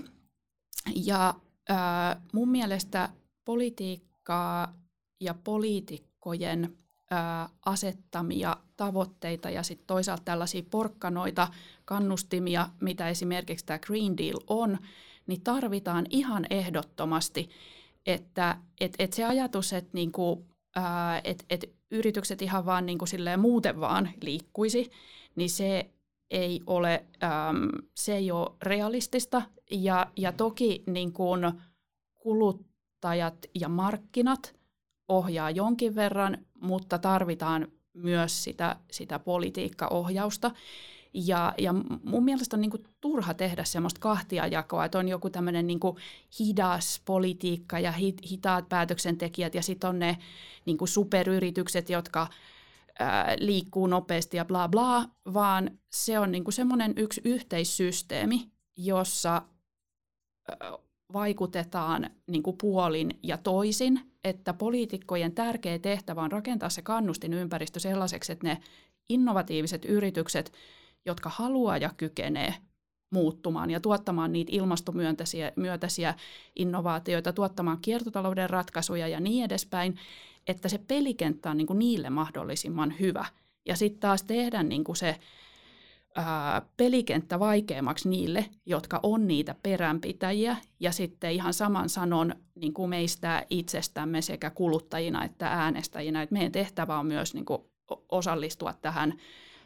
[0.95, 1.35] Ja
[1.69, 3.09] ää, mun mielestä
[3.45, 4.75] politiikkaa
[5.21, 6.77] ja poliitikkojen
[7.11, 11.49] ää, asettamia tavoitteita ja sitten toisaalta tällaisia porkkanoita,
[11.85, 14.79] kannustimia, mitä esimerkiksi tämä Green Deal on,
[15.27, 17.51] niin tarvitaan ihan ehdottomasti,
[18.07, 20.47] että et, et se ajatus, että niinku,
[21.25, 23.05] et, et yritykset ihan vaan niinku
[23.37, 24.91] muuten vaan liikkuisi,
[25.37, 25.91] niin se
[26.31, 29.43] ei ole, äm, se ei ole realistista.
[29.71, 31.41] Ja, ja toki niin kuin
[32.19, 34.55] kuluttajat ja markkinat
[35.09, 40.51] ohjaa jonkin verran, mutta tarvitaan myös sitä, sitä politiikkaohjausta.
[41.15, 45.67] Ja, ja mun mielestä on niin kuin turha tehdä semmoista kahtiajakoa, että on joku tämmöinen
[45.67, 45.97] niin kuin
[46.41, 50.19] hidas politiikka ja hit, hitaat päätöksentekijät ja sitten on ne
[50.67, 52.29] niin kuin superyritykset, jotka
[52.99, 59.43] ää, liikkuu nopeasti ja bla bla, vaan se on niin kuin semmoinen yksi yhteissysteemi, jossa
[60.49, 60.73] ää,
[61.13, 67.81] vaikutetaan niin kuin puolin ja toisin, että poliitikkojen tärkeä tehtävä on rakentaa se kannustin ympäristö
[67.81, 68.59] sellaiseksi, että ne
[69.09, 70.53] innovatiiviset yritykset,
[71.07, 72.55] jotka haluaa ja kykenee
[73.11, 76.15] muuttumaan ja tuottamaan niitä ilmastomyönteisiä
[76.57, 79.97] innovaatioita, tuottamaan kiertotalouden ratkaisuja ja niin edespäin,
[80.47, 83.25] että se pelikenttä on niin kuin niille mahdollisimman hyvä.
[83.67, 85.17] Ja sitten taas tehdä niin kuin se
[86.15, 92.91] ää, pelikenttä vaikeammaksi niille, jotka on niitä peränpitäjiä, ja sitten ihan saman sanon niin kuin
[92.91, 97.63] meistä itsestämme sekä kuluttajina että äänestäjinä, että meidän tehtävä on myös niin kuin
[98.09, 99.15] osallistua tähän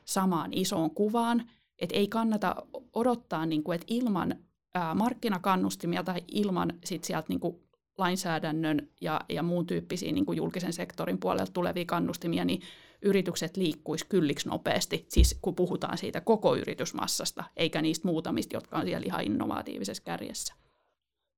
[0.04, 2.56] samaan isoon kuvaan, että ei kannata
[2.94, 4.36] odottaa, niin kuin, että ilman
[4.74, 7.64] ää, markkinakannustimia tai ilman sit sieltä niin kuin
[7.98, 12.60] lainsäädännön ja, ja muun tyyppisiä niin kuin julkisen sektorin puolelta tulevia kannustimia, niin
[13.02, 18.84] yritykset liikkuisi kylliksi nopeasti, siis kun puhutaan siitä koko yritysmassasta, eikä niistä muutamista, jotka on
[18.84, 20.54] siellä ihan innovatiivisessa kärjessä.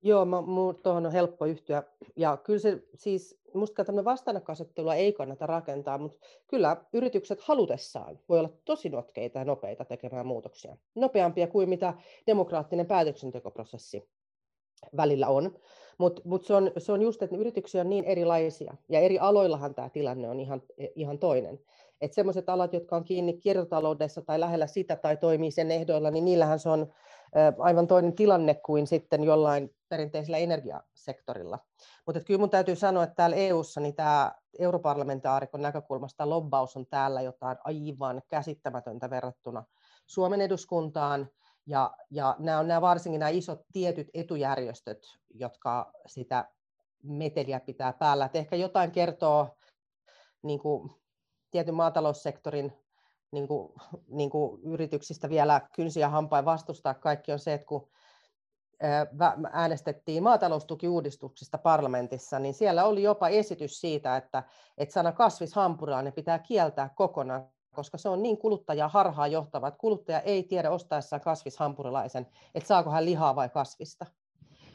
[0.02, 0.26] Joo,
[0.82, 1.82] tuohon on helppo yhtyä.
[2.16, 8.38] Ja kyllä se siis, musta tämmöinen vastakkainasettelua ei kannata rakentaa, mutta kyllä yritykset halutessaan voi
[8.38, 10.76] olla tosi notkeita ja nopeita tekemään muutoksia.
[10.94, 11.94] Nopeampia kuin mitä
[12.26, 14.08] demokraattinen päätöksentekoprosessi
[14.96, 15.58] välillä on.
[15.98, 19.74] Mutta mut se, on, se on just, että yrityksiä on niin erilaisia, ja eri aloillahan
[19.74, 20.62] tämä tilanne on ihan,
[20.94, 21.60] ihan toinen.
[22.00, 26.24] Että sellaiset alat, jotka on kiinni kiertotaloudessa tai lähellä sitä tai toimii sen ehdoilla, niin
[26.24, 26.92] niillähän se on
[27.58, 31.58] aivan toinen tilanne kuin sitten jollain perinteisellä energiasektorilla.
[32.06, 37.22] Mutta kyllä mun täytyy sanoa, että täällä EU-ssa niin tämä europarlamentaarikon näkökulmasta lobbaus on täällä
[37.22, 39.64] jotain aivan käsittämätöntä verrattuna
[40.06, 41.30] Suomen eduskuntaan,
[41.66, 44.98] ja, ja nämä on nämä varsinkin nämä isot tietyt etujärjestöt,
[45.34, 46.48] jotka sitä
[47.02, 48.24] meteliä pitää päällä.
[48.24, 49.56] Et ehkä jotain kertoo
[50.42, 50.90] niin kuin,
[51.56, 52.72] tietyn maataloussektorin
[53.32, 53.72] niin kuin,
[54.08, 57.88] niin kuin yrityksistä vielä kynsiä hampain vastustaa kaikki on se, että kun
[59.52, 64.42] äänestettiin maataloustukiuudistuksesta parlamentissa, niin siellä oli jopa esitys siitä, että,
[64.78, 70.20] että sana kasvishampurilainen pitää kieltää kokonaan, koska se on niin kuluttaja harhaa johtava, että kuluttaja
[70.20, 74.06] ei tiedä ostaessaan kasvishampurilaisen, että saako hän lihaa vai kasvista.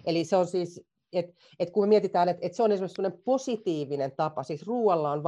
[0.05, 4.11] Eli se on siis, että et kun me mietitään, että et se on esimerkiksi positiivinen
[4.11, 5.23] tapa, siis ruoalla on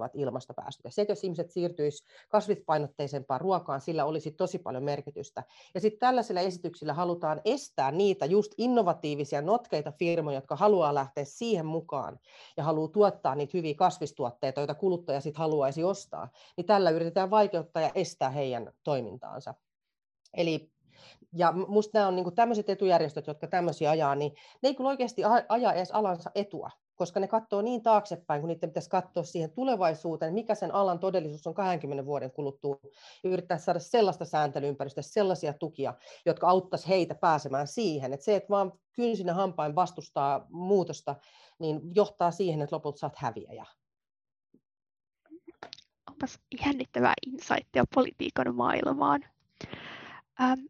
[0.00, 0.90] valta ilmastopäästöjä.
[0.90, 5.44] Se, että jos ihmiset siirtyisivät kasvispainotteisempaan ruokaan, sillä olisi tosi paljon merkitystä.
[5.74, 11.66] Ja sitten tällaisilla esityksillä halutaan estää niitä just innovatiivisia, notkeita firmoja, jotka haluaa lähteä siihen
[11.66, 12.18] mukaan
[12.56, 16.28] ja haluaa tuottaa niitä hyviä kasvistuotteita, joita kuluttaja sitten haluaisi ostaa.
[16.56, 19.54] Niin tällä yritetään vaikeuttaa ja estää heidän toimintaansa.
[20.36, 20.72] Eli
[21.32, 25.22] ja minusta nämä on niin tämmöiset etujärjestöt, jotka tämmöisiä ajaa, niin ne ei kyllä oikeasti
[25.48, 26.70] aja edes alansa etua,
[27.02, 31.46] koska ne katsoo niin taaksepäin, kun niiden pitäisi katsoa siihen tulevaisuuteen, mikä sen alan todellisuus
[31.46, 32.80] on 20 vuoden kuluttua,
[33.24, 35.94] ja yrittää saada sellaista sääntelyympäristöä, sellaisia tukia,
[36.26, 38.12] jotka auttaisi heitä pääsemään siihen.
[38.12, 41.16] Että se, että vaan kynsinä hampain vastustaa muutosta,
[41.58, 43.66] niin johtaa siihen, että lopulta saat häviäjä.
[46.10, 49.24] Onpas jännittävää insightia politiikan maailmaan.
[50.40, 50.60] Ähm,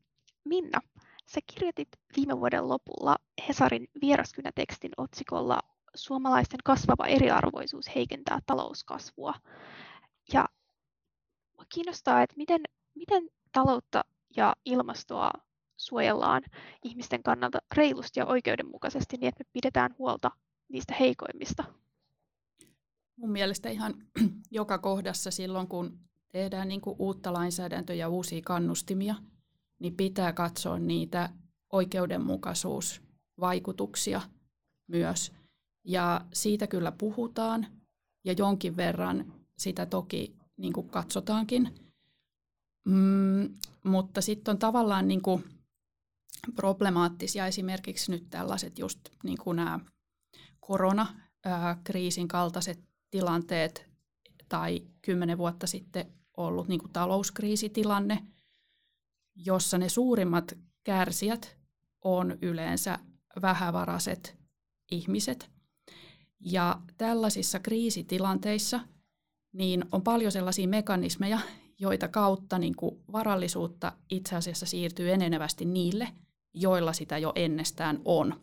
[0.45, 0.81] Minna,
[1.27, 3.16] sä kirjoitit viime vuoden lopulla
[3.49, 5.61] Hesarin vieraskynätekstin otsikolla
[5.94, 9.35] suomalaisten kasvava eriarvoisuus heikentää talouskasvua.
[10.33, 10.48] Ja
[11.74, 12.61] kiinnostaa, että miten,
[12.94, 14.05] miten taloutta
[14.37, 15.31] ja ilmastoa
[15.76, 16.42] suojellaan
[16.83, 20.31] ihmisten kannalta reilusti ja oikeudenmukaisesti niin, että me pidetään huolta
[20.68, 21.64] niistä heikoimmista.
[23.16, 23.94] Mun mielestä ihan
[24.50, 29.14] joka kohdassa silloin, kun tehdään niin kuin uutta lainsäädäntöä ja uusia kannustimia,
[29.78, 31.28] niin pitää katsoa niitä
[31.72, 34.20] oikeudenmukaisuusvaikutuksia
[34.87, 35.33] myös.
[35.85, 37.66] Ja siitä kyllä puhutaan
[38.25, 41.75] ja jonkin verran sitä toki niin kuin katsotaankin.
[42.85, 45.45] Mm, mutta sitten on tavallaan niin kuin
[46.55, 49.81] problemaattisia esimerkiksi nyt tällaiset just niin kuin nämä
[50.61, 53.90] koronakriisin kaltaiset tilanteet
[54.49, 58.27] tai kymmenen vuotta sitten ollut niin kuin talouskriisitilanne,
[59.35, 60.53] jossa ne suurimmat
[60.85, 61.57] kärsijät
[62.05, 62.99] on yleensä
[63.42, 64.38] vähävaraiset
[64.90, 65.51] ihmiset.
[66.44, 68.81] Ja tällaisissa kriisitilanteissa
[69.52, 71.38] niin on paljon sellaisia mekanismeja,
[71.78, 76.09] joita kautta niin kuin varallisuutta itse asiassa siirtyy enenevästi niille,
[76.55, 78.40] joilla sitä jo ennestään on.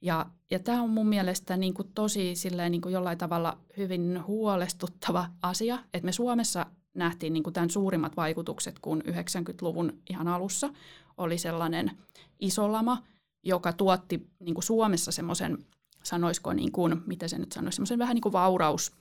[0.00, 4.20] Ja, ja tämä on mun mielestä niin kuin tosi silleen, niin kuin jollain tavalla hyvin
[4.26, 10.70] huolestuttava asia, että me Suomessa nähtiin niin kuin tämän suurimmat vaikutukset, kun 90-luvun ihan alussa
[11.16, 11.90] oli sellainen
[12.40, 13.02] iso lama,
[13.42, 15.66] joka tuotti niin kuin Suomessa semmoisen,
[16.06, 18.92] sanoisiko, niin kuin, miten se nyt sanoisi, semmoisen vähän niin kuin vauraus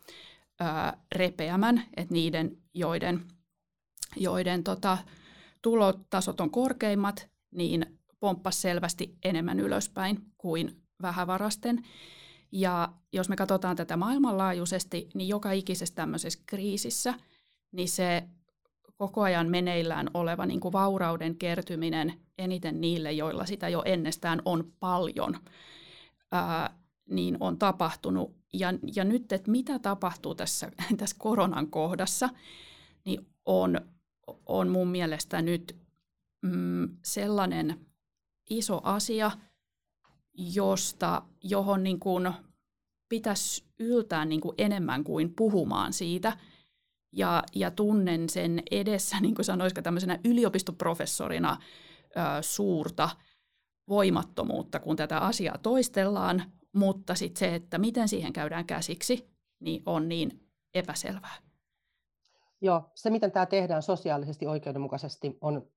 [1.16, 3.26] repeämän, että niiden, joiden,
[4.16, 4.98] joiden tota,
[5.62, 11.86] tulotasot on korkeimmat, niin pomppasi selvästi enemmän ylöspäin kuin vähävarasten.
[12.52, 17.14] Ja jos me katsotaan tätä maailmanlaajuisesti, niin joka ikisessä tämmöisessä kriisissä,
[17.72, 18.24] niin se
[18.96, 24.74] koko ajan meneillään oleva niin kuin vaurauden kertyminen eniten niille, joilla sitä jo ennestään on
[24.80, 25.40] paljon,
[26.32, 28.36] ää, niin on tapahtunut.
[28.54, 32.30] Ja, ja nyt, että mitä tapahtuu tässä, tässä koronan kohdassa,
[33.06, 33.82] niin on,
[34.46, 35.76] on mun mielestä nyt
[36.42, 37.86] mm, sellainen
[38.50, 39.32] iso asia,
[40.34, 42.34] josta, johon niin kuin
[43.10, 46.38] pitäisi yltää niin kuin enemmän kuin puhumaan siitä.
[47.12, 51.58] Ja, ja tunnen sen edessä, niin kuin sanoisiko tämmöisenä yliopistoprofessorina,
[52.02, 53.10] ö, suurta
[53.90, 60.10] voimattomuutta, kun tätä asiaa toistellaan, mutta sitten se, että miten siihen käydään käsiksi, niin on
[60.10, 61.36] niin epäselvää.
[62.62, 65.68] Joo, se miten tämä tehdään sosiaalisesti oikeudenmukaisesti on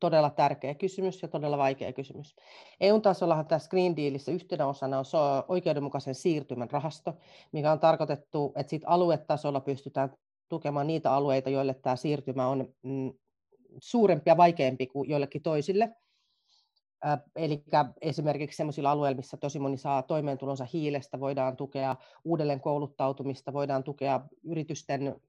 [0.00, 2.36] todella tärkeä kysymys ja todella vaikea kysymys.
[2.80, 5.04] EU-tasollahan tässä Green Dealissa yhtenä osana on
[5.48, 7.14] oikeudenmukaisen siirtymän rahasto,
[7.52, 10.16] mikä on tarkoitettu, että sit aluetasolla pystytään
[10.48, 13.12] tukemaan niitä alueita, joille tämä siirtymä on mm,
[13.78, 15.96] suurempi ja vaikeampi kuin joillekin toisille.
[17.36, 17.64] Eli
[18.00, 24.20] esimerkiksi sellaisilla alueilla, missä tosi moni saa toimeentulonsa hiilestä, voidaan tukea uudelleen kouluttautumista, voidaan tukea
[24.44, 25.20] yritysten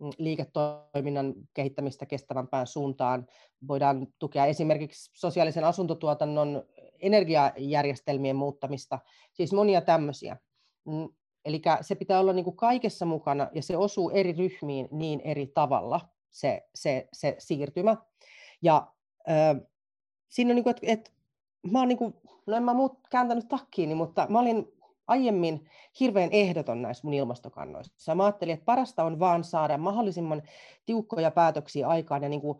[0.00, 3.26] mm, liiketoiminnan kehittämistä kestävämpään suuntaan.
[3.68, 6.64] Voidaan tukea esimerkiksi sosiaalisen asuntotuotannon
[7.00, 8.98] energiajärjestelmien muuttamista,
[9.32, 10.36] siis monia tämmöisiä.
[10.84, 11.08] Mm,
[11.44, 15.46] Eli se pitää olla niin kuin kaikessa mukana ja se osuu eri ryhmiin niin eri
[15.46, 17.96] tavalla, se, se, se siirtymä.
[18.62, 18.86] Ja
[20.28, 21.10] siinä on niin kuin, että, että
[21.72, 22.14] mä oon niin kuin,
[22.46, 24.72] no en mä muut kääntänyt takkiini, mutta mä olin
[25.06, 25.68] aiemmin
[26.00, 28.14] hirveän ehdoton näissä mun ilmastokannoissa.
[28.14, 30.42] Mä ajattelin, että parasta on vaan saada mahdollisimman
[30.86, 32.58] tiukkoja päätöksiä aikaan ja niin kuin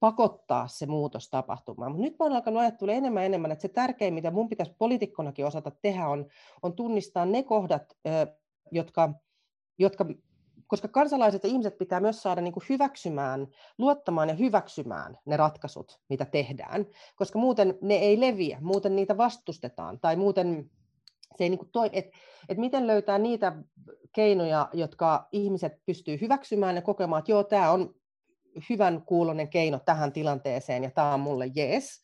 [0.00, 1.92] pakottaa se muutos tapahtumaan.
[1.92, 5.46] Mutta nyt mä oon alkanut ajattelemaan enemmän enemmän, että se tärkein, mitä mun pitäisi poliitikkonakin
[5.46, 6.26] osata tehdä, on,
[6.62, 7.96] on tunnistaa ne kohdat,
[8.70, 9.12] jotka,
[9.78, 10.06] jotka
[10.72, 13.46] koska kansalaiset ja ihmiset pitää myös saada niin kuin hyväksymään,
[13.78, 20.00] luottamaan ja hyväksymään ne ratkaisut, mitä tehdään, koska muuten ne ei leviä, muuten niitä vastustetaan
[20.00, 20.70] tai muuten
[21.36, 22.06] se ei niin kuin toi, et,
[22.48, 23.52] et miten löytää niitä
[24.12, 27.94] keinoja, jotka ihmiset pystyy hyväksymään ja kokemaan, että joo, tämä on
[28.70, 32.02] hyvän kuulonen keino tähän tilanteeseen ja tämä on mulle jees.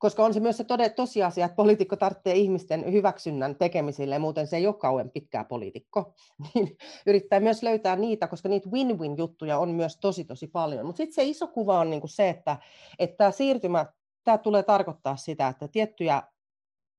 [0.00, 4.56] Koska on se myös se tode, tosiasia, että poliitikko tarvitsee ihmisten hyväksynnän tekemisille, muuten se
[4.56, 6.14] ei ole kauan pitkää poliitikko.
[6.54, 10.86] Niin yrittää myös löytää niitä, koska niitä win-win-juttuja on myös tosi tosi paljon.
[10.86, 12.56] Mutta sitten se iso kuva on niinku se, että,
[12.98, 13.86] että tämä siirtymä,
[14.24, 16.22] tämä tulee tarkoittaa sitä, että tiettyjä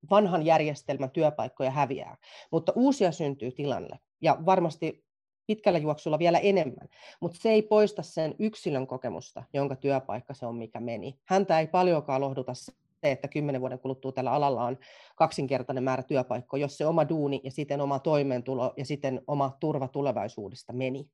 [0.09, 2.17] vanhan järjestelmän työpaikkoja häviää,
[2.51, 3.99] mutta uusia syntyy tilalle.
[4.21, 5.03] Ja varmasti
[5.47, 6.87] pitkällä juoksulla vielä enemmän,
[7.19, 11.19] mutta se ei poista sen yksilön kokemusta, jonka työpaikka se on, mikä meni.
[11.25, 12.53] Häntä ei paljonkaan lohduta
[13.01, 14.77] se, että kymmenen vuoden kuluttua tällä alalla on
[15.15, 19.87] kaksinkertainen määrä työpaikkoja, jos se oma duuni ja sitten oma toimeentulo ja sitten oma turva
[19.87, 21.09] tulevaisuudesta meni.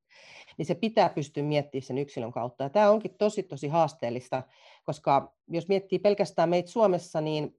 [0.58, 2.64] Niin se pitää pystyä miettimään sen yksilön kautta.
[2.64, 4.44] Ja tämä onkin tosi, tosi haasteellista,
[4.84, 7.56] koska jos miettii pelkästään meitä Suomessa, niin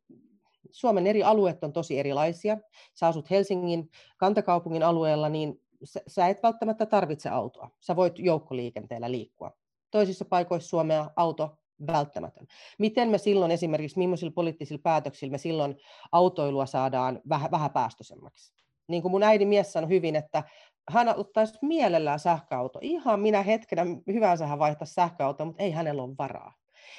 [0.71, 2.59] Suomen eri alueet on tosi erilaisia.
[2.95, 5.61] Sä asut Helsingin kantakaupungin alueella, niin
[6.07, 7.71] sä, et välttämättä tarvitse autoa.
[7.81, 9.53] Sä voit joukkoliikenteellä liikkua.
[9.91, 12.47] Toisissa paikoissa Suomea auto välttämätön.
[12.79, 15.77] Miten me silloin esimerkiksi, millaisilla poliittisilla päätöksillä me silloin
[16.12, 18.53] autoilua saadaan vähän, vähän päästöisemmäksi?
[18.88, 20.43] Niin kuin mun äidin mies sanoi hyvin, että
[20.91, 22.79] hän ottaisi mielellään sähköauto.
[22.83, 26.53] Ihan minä hetkenä hyvänsä hän vaihtaisi sähköautoa, mutta ei hänellä ole varaa.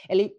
[0.10, 0.38] Eli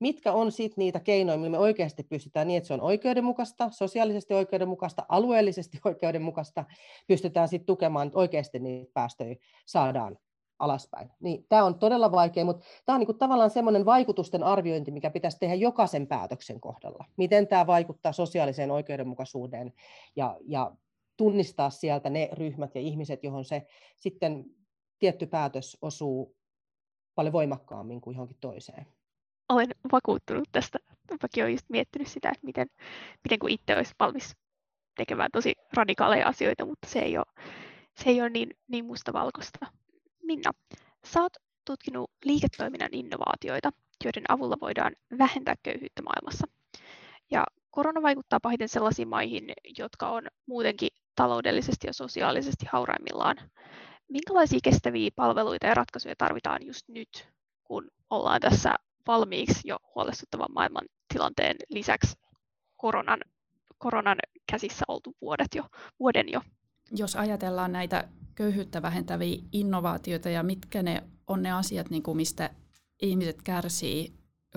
[0.00, 4.34] mitkä on sitten niitä keinoja, millä me oikeasti pystytään niin, että se on oikeudenmukaista, sosiaalisesti
[4.34, 6.64] oikeudenmukaista, alueellisesti oikeudenmukaista,
[7.06, 10.18] pystytään sitten tukemaan, että oikeasti niitä päästöjä saadaan
[10.58, 11.10] alaspäin.
[11.20, 15.38] Niin, tämä on todella vaikea, mutta tämä on niinku tavallaan semmoinen vaikutusten arviointi, mikä pitäisi
[15.38, 17.04] tehdä jokaisen päätöksen kohdalla.
[17.16, 19.72] Miten tämä vaikuttaa sosiaaliseen oikeudenmukaisuuteen
[20.16, 20.72] ja, ja
[21.16, 23.66] tunnistaa sieltä ne ryhmät ja ihmiset, johon se
[23.96, 24.44] sitten
[24.98, 26.36] tietty päätös osuu
[27.14, 28.86] paljon voimakkaammin kuin johonkin toiseen.
[29.48, 30.78] Olen vakuuttunut tästä.
[31.22, 32.68] Mäkin olen just miettinyt sitä, että miten,
[33.24, 34.36] miten kun itse olisi valmis
[34.96, 37.26] tekemään tosi radikaaleja asioita, mutta se ei ole,
[37.94, 39.66] se ei ole niin, niin mustavalkoista.
[40.26, 40.50] Minna,
[41.04, 41.32] sä oot
[41.64, 43.70] tutkinut liiketoiminnan innovaatioita,
[44.04, 46.46] joiden avulla voidaan vähentää köyhyyttä maailmassa.
[47.30, 53.36] Ja korona vaikuttaa pahiten sellaisiin maihin, jotka on muutenkin taloudellisesti ja sosiaalisesti hauraimmillaan.
[54.08, 57.28] Minkälaisia kestäviä palveluita ja ratkaisuja tarvitaan just nyt,
[57.64, 58.74] kun ollaan tässä
[59.06, 62.16] valmiiksi jo huolestuttavan maailman tilanteen lisäksi
[62.76, 63.20] koronan,
[63.78, 64.18] koronan
[64.50, 65.64] käsissä oltu vuodet jo,
[66.00, 66.40] vuoden jo?
[66.90, 72.50] Jos ajatellaan näitä köyhyyttä vähentäviä innovaatioita ja mitkä ne on ne asiat, niin kuin mistä
[73.02, 74.12] ihmiset kärsii,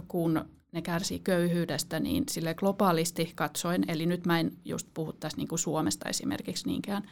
[0.07, 5.37] kun ne kärsii köyhyydestä, niin sille globaalisti katsoen, eli nyt mä en just puhu tässä
[5.37, 7.03] niin kuin Suomesta esimerkiksi niinkään,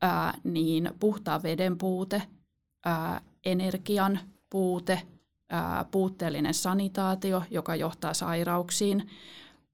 [0.00, 2.22] ää, niin puhtaan veden puute,
[2.84, 4.18] ää, energian
[4.50, 5.02] puute,
[5.50, 9.10] ää, puutteellinen sanitaatio, joka johtaa sairauksiin,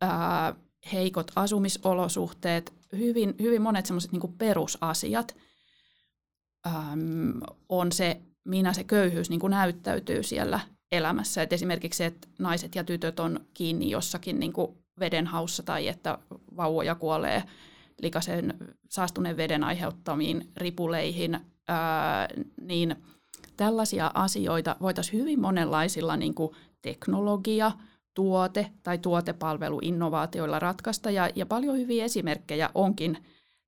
[0.00, 0.54] ää,
[0.92, 5.37] heikot asumisolosuhteet, hyvin, hyvin monet semmoiset niin perusasiat
[6.66, 10.61] äm, on se, minä se köyhyys niin kuin näyttäytyy siellä
[10.92, 11.42] elämässä.
[11.42, 16.18] Et esimerkiksi se, että naiset ja tytöt on kiinni jossakin niin kuin vedenhaussa tai että
[16.57, 17.42] vauvoja kuolee
[18.02, 18.55] likaisen
[18.88, 22.28] saastuneen veden aiheuttamiin ripuleihin, ää,
[22.61, 22.96] niin
[23.57, 27.72] tällaisia asioita voitaisiin hyvin monenlaisilla niin kuin teknologia,
[28.14, 31.11] tuote tai tuotepalveluinnovaatioilla ratkaista.
[31.11, 33.18] Ja, ja paljon hyviä esimerkkejä onkin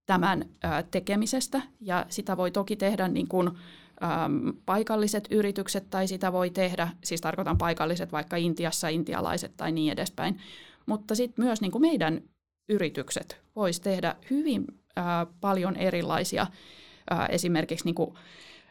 [0.07, 6.33] tämän ää, tekemisestä, ja sitä voi toki tehdä niin kuin, äm, paikalliset yritykset, tai sitä
[6.33, 10.41] voi tehdä, siis tarkoitan paikalliset vaikka Intiassa, intialaiset tai niin edespäin,
[10.87, 12.23] mutta sitten myös niin kuin meidän
[12.69, 14.65] yritykset voisi tehdä hyvin
[14.97, 16.47] ää, paljon erilaisia,
[17.11, 18.15] ää, esimerkiksi niin kuin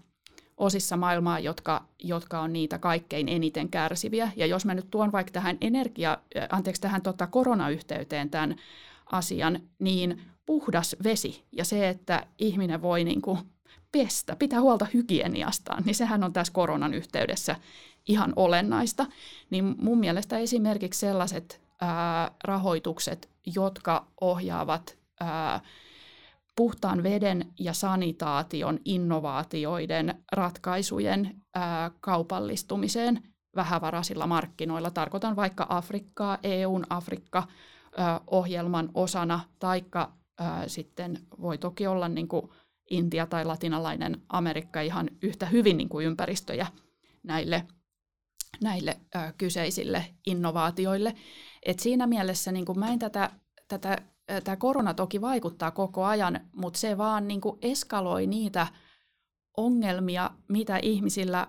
[0.57, 4.31] osissa maailmaa, jotka, jotka on niitä kaikkein eniten kärsiviä.
[4.35, 6.17] Ja jos mä nyt tuon vaikka tähän energia,
[6.49, 8.55] anteeksi tähän tota koronayhteyteen tämän
[9.11, 13.39] asian, niin puhdas vesi ja se, että ihminen voi niin kuin
[13.91, 17.55] pestä, pitää huolta hygieniastaan, niin sehän on tässä koronan yhteydessä
[18.07, 19.05] ihan olennaista.
[19.49, 25.61] Niin mun mielestä esimerkiksi sellaiset ää, rahoitukset, jotka ohjaavat ää,
[26.55, 33.23] puhtaan veden ja sanitaation innovaatioiden ratkaisujen ää, kaupallistumiseen
[33.55, 34.91] vähävaraisilla markkinoilla.
[34.91, 42.49] Tarkoitan vaikka Afrikkaa, EUn Afrikka-ohjelman osana, taikka ää, sitten voi toki olla niin kuin
[42.89, 46.67] Intia tai latinalainen Amerikka ihan yhtä hyvin niin kuin ympäristöjä
[47.23, 47.67] näille,
[48.61, 51.15] näille ää, kyseisille innovaatioille.
[51.65, 53.29] Et siinä mielessä niin kuin mä en tätä,
[53.67, 53.97] tätä
[54.43, 58.67] tämä korona toki vaikuttaa koko ajan, mutta se vaan niin kuin eskaloi niitä
[59.57, 61.47] ongelmia, mitä ihmisillä,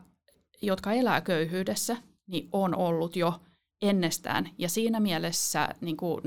[0.63, 3.41] jotka elää köyhyydessä, niin on ollut jo
[3.83, 4.51] ennestään.
[4.59, 6.21] Ja siinä mielessä niin kuin,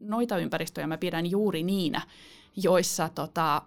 [0.00, 2.02] noita ympäristöjä mä pidän juuri niinä,
[2.56, 3.62] joissa tota,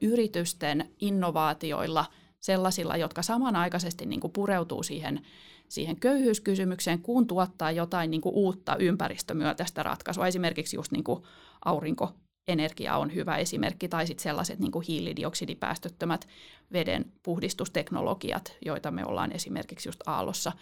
[0.00, 2.04] yritysten innovaatioilla,
[2.44, 5.20] sellaisilla, jotka samanaikaisesti niin kuin pureutuu siihen
[5.68, 10.26] siihen köyhyyskysymykseen, kun tuottaa jotain niin kuin uutta ympäristömyötäistä ratkaisua.
[10.26, 11.22] Esimerkiksi just niin kuin
[11.64, 16.28] aurinkoenergia on hyvä esimerkki, tai sitten sellaiset niin kuin hiilidioksidipäästöttömät
[16.72, 20.52] veden puhdistusteknologiat, joita me ollaan esimerkiksi just Aallossa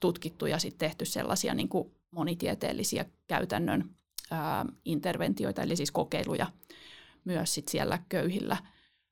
[0.00, 3.90] tutkittu ja sitten tehty sellaisia niin kuin monitieteellisiä käytännön
[4.30, 6.46] ää, interventioita, eli siis kokeiluja
[7.24, 8.56] myös sit siellä köyhillä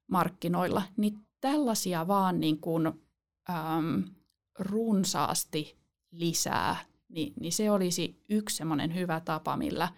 [0.06, 0.82] markkinoilla.
[0.96, 2.86] Niin tällaisia vaan niin kuin,
[3.50, 4.04] äm,
[4.58, 5.78] runsaasti
[6.10, 6.76] lisää,
[7.08, 9.88] niin, niin se olisi yksi semmoinen hyvä tapa, millä,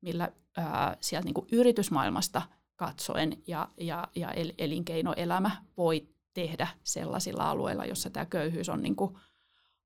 [0.00, 2.42] millä ää, sieltä niin kuin yritysmaailmasta
[2.76, 8.96] katsoen ja, ja, ja el, elinkeinoelämä voi tehdä sellaisilla alueilla, jossa tämä köyhyys on niin
[8.96, 9.18] kuin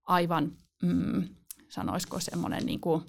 [0.04, 0.52] aivan,
[0.82, 1.28] mm,
[1.68, 3.02] sanoisiko semmoinen niin kuin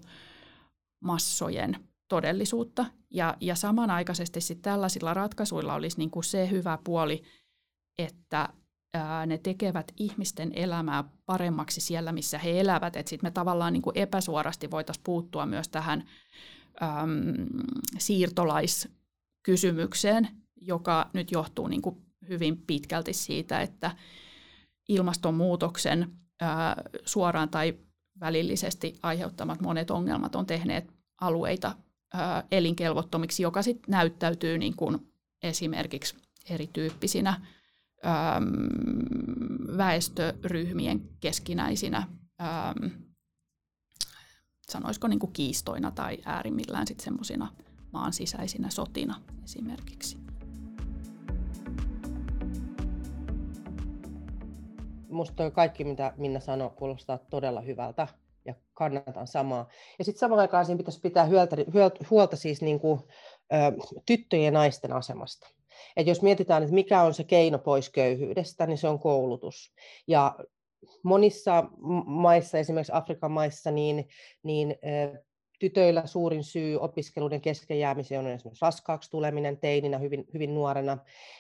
[0.99, 2.85] massojen todellisuutta.
[3.09, 7.23] Ja, ja samanaikaisesti sitten tällaisilla ratkaisuilla olisi niin kuin se hyvä puoli,
[7.99, 8.49] että
[8.93, 12.93] ää, ne tekevät ihmisten elämää paremmaksi siellä, missä he elävät.
[12.93, 16.03] Sitten me tavallaan niin kuin epäsuorasti voitaisiin puuttua myös tähän
[16.83, 17.33] äm,
[17.97, 20.27] siirtolaiskysymykseen,
[20.61, 21.97] joka nyt johtuu niin kuin
[22.29, 23.95] hyvin pitkälti siitä, että
[24.89, 27.73] ilmastonmuutoksen ää, suoraan tai
[28.19, 31.75] välillisesti aiheuttamat monet ongelmat on tehneet alueita
[32.13, 35.11] ää, elinkelvottomiksi, joka sitten näyttäytyy niin kuin
[35.43, 36.15] esimerkiksi
[36.49, 37.41] erityyppisinä
[38.05, 42.07] äm, väestöryhmien keskinäisinä,
[42.41, 42.91] äm,
[44.69, 47.53] sanoisiko niin kuin kiistoina tai äärimmillään sitten semmoisina
[47.91, 50.17] maan sisäisinä sotina esimerkiksi.
[55.09, 58.07] Musta kaikki, mitä Minna sanoi, kuulostaa todella hyvältä
[58.45, 59.67] ja kannatan samaa.
[59.99, 61.55] Ja sitten samaan aikaan siinä pitäisi pitää huolta,
[62.09, 62.99] huolta siis niin kuin,
[63.53, 63.55] ö,
[64.05, 65.47] tyttöjen ja naisten asemasta.
[65.97, 69.73] Et jos mietitään, että mikä on se keino pois köyhyydestä, niin se on koulutus.
[70.07, 70.35] Ja
[71.03, 71.63] monissa
[72.05, 74.07] maissa, esimerkiksi Afrikan maissa, niin,
[74.43, 74.75] niin
[75.59, 80.97] tytöillä suurin syy opiskeluiden kesken jäämiseen on esimerkiksi raskaaksi tuleminen teininä hyvin, hyvin nuorena,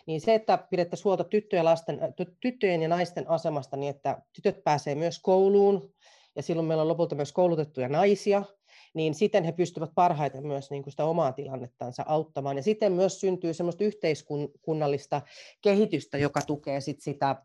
[0.07, 1.99] niin se, että pidettäisiin huolta tyttöjen, lasten,
[2.39, 5.93] tyttöjen ja naisten asemasta niin, että tytöt pääsee myös kouluun,
[6.35, 8.43] ja silloin meillä on lopulta myös koulutettuja naisia,
[8.93, 12.57] niin siten he pystyvät parhaiten myös niin kuin sitä omaa tilannettansa auttamaan.
[12.57, 15.21] Ja siten myös syntyy semmoista yhteiskunnallista
[15.61, 17.35] kehitystä, joka tukee sit sitä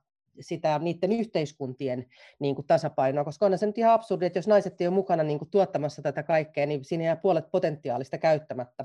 [0.40, 2.06] sitä niiden yhteiskuntien
[2.38, 5.22] niin kuin tasapainoa, koska on se nyt ihan absurdi, että jos naiset ei ole mukana
[5.22, 8.84] niin kuin tuottamassa tätä kaikkea, niin siinä jää puolet potentiaalista käyttämättä.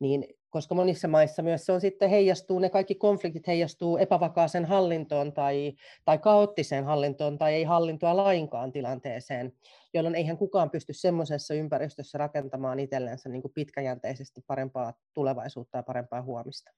[0.00, 5.32] Niin, koska monissa maissa myös se on sitten heijastuu, ne kaikki konfliktit heijastuu epävakaaseen hallintoon
[5.32, 5.72] tai,
[6.04, 9.52] tai kaoottiseen hallintoon tai ei hallintoa lainkaan tilanteeseen,
[9.94, 16.22] jolloin eihän kukaan pysty semmoisessa ympäristössä rakentamaan itsellensä niin kuin pitkäjänteisesti parempaa tulevaisuutta ja parempaa
[16.22, 16.70] huomista.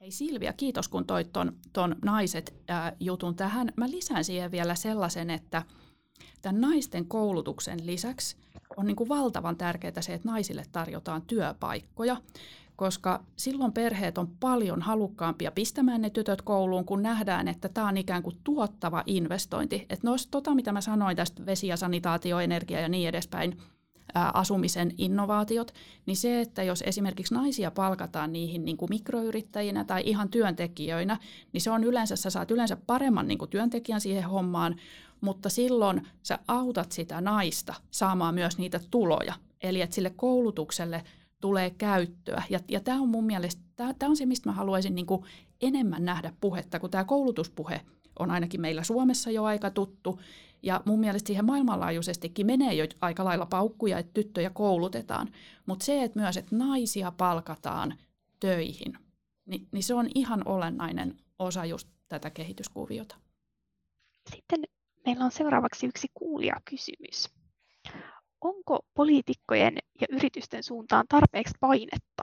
[0.00, 3.72] Hei Silvia, kiitos kun toit ton, ton naiset ää, jutun tähän.
[3.76, 5.62] Mä lisään siihen vielä sellaisen, että
[6.42, 8.36] tämän naisten koulutuksen lisäksi
[8.76, 12.16] on niin kuin valtavan tärkeää se, että naisille tarjotaan työpaikkoja,
[12.76, 17.96] koska silloin perheet on paljon halukkaampia pistämään ne tytöt kouluun, kun nähdään, että tämä on
[17.96, 19.86] ikään kuin tuottava investointi.
[19.90, 23.58] Että no, tota, mitä mä sanoin tästä vesi- ja sanitaatio, energia ja niin edespäin,
[24.14, 25.74] asumisen innovaatiot,
[26.06, 31.18] niin se, että jos esimerkiksi naisia palkataan niihin niin kuin mikroyrittäjinä tai ihan työntekijöinä,
[31.52, 34.76] niin se on yleensä, sä saat yleensä paremman niin kuin työntekijän siihen hommaan,
[35.20, 39.34] mutta silloin sä autat sitä naista saamaan myös niitä tuloja.
[39.62, 41.04] Eli että sille koulutukselle
[41.40, 42.42] tulee käyttöä.
[42.50, 45.24] Ja, ja tämä on mun mielestä, tämä on se, mistä mä haluaisin niin kuin
[45.60, 47.80] enemmän nähdä puhetta, kun tämä koulutuspuhe
[48.18, 50.20] on ainakin meillä Suomessa jo aika tuttu,
[50.62, 55.28] ja mun mielestä siihen maailmanlaajuisestikin menee jo aika lailla paukkuja, että tyttöjä koulutetaan.
[55.66, 57.94] Mutta se, että myös että naisia palkataan
[58.40, 58.98] töihin,
[59.46, 63.16] niin, niin se on ihan olennainen osa just tätä kehityskuviota.
[64.34, 64.60] Sitten
[65.06, 67.35] meillä on seuraavaksi yksi kuulijakysymys.
[68.46, 72.22] Onko poliitikkojen ja yritysten suuntaan tarpeeksi painetta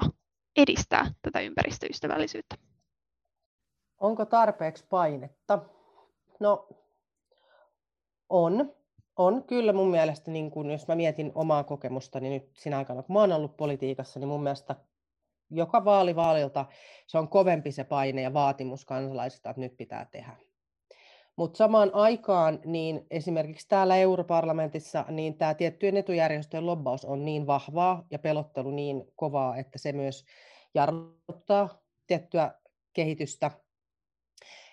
[0.58, 2.56] edistää tätä ympäristöystävällisyyttä?
[4.00, 5.60] Onko tarpeeksi painetta?
[6.40, 6.68] No
[8.30, 8.76] on.
[9.16, 13.14] On kyllä mun mielestä, niin kun, jos mä mietin omaa kokemustani nyt siinä aikana, kun
[13.14, 14.76] mä oon ollut politiikassa, niin mun mielestä
[15.50, 16.66] joka vaali vaalilta
[17.08, 20.38] se on kovempi se paine ja vaatimus kansalaisilta, että nyt pitää tehdä.
[21.36, 28.06] Mutta samaan aikaan niin esimerkiksi täällä europarlamentissa niin tämä tiettyjen etujärjestöjen lobbaus on niin vahvaa
[28.12, 30.26] ja pelottelu niin kovaa, että se myös
[30.74, 32.54] jarruttaa tiettyä
[32.94, 33.52] kehitystä.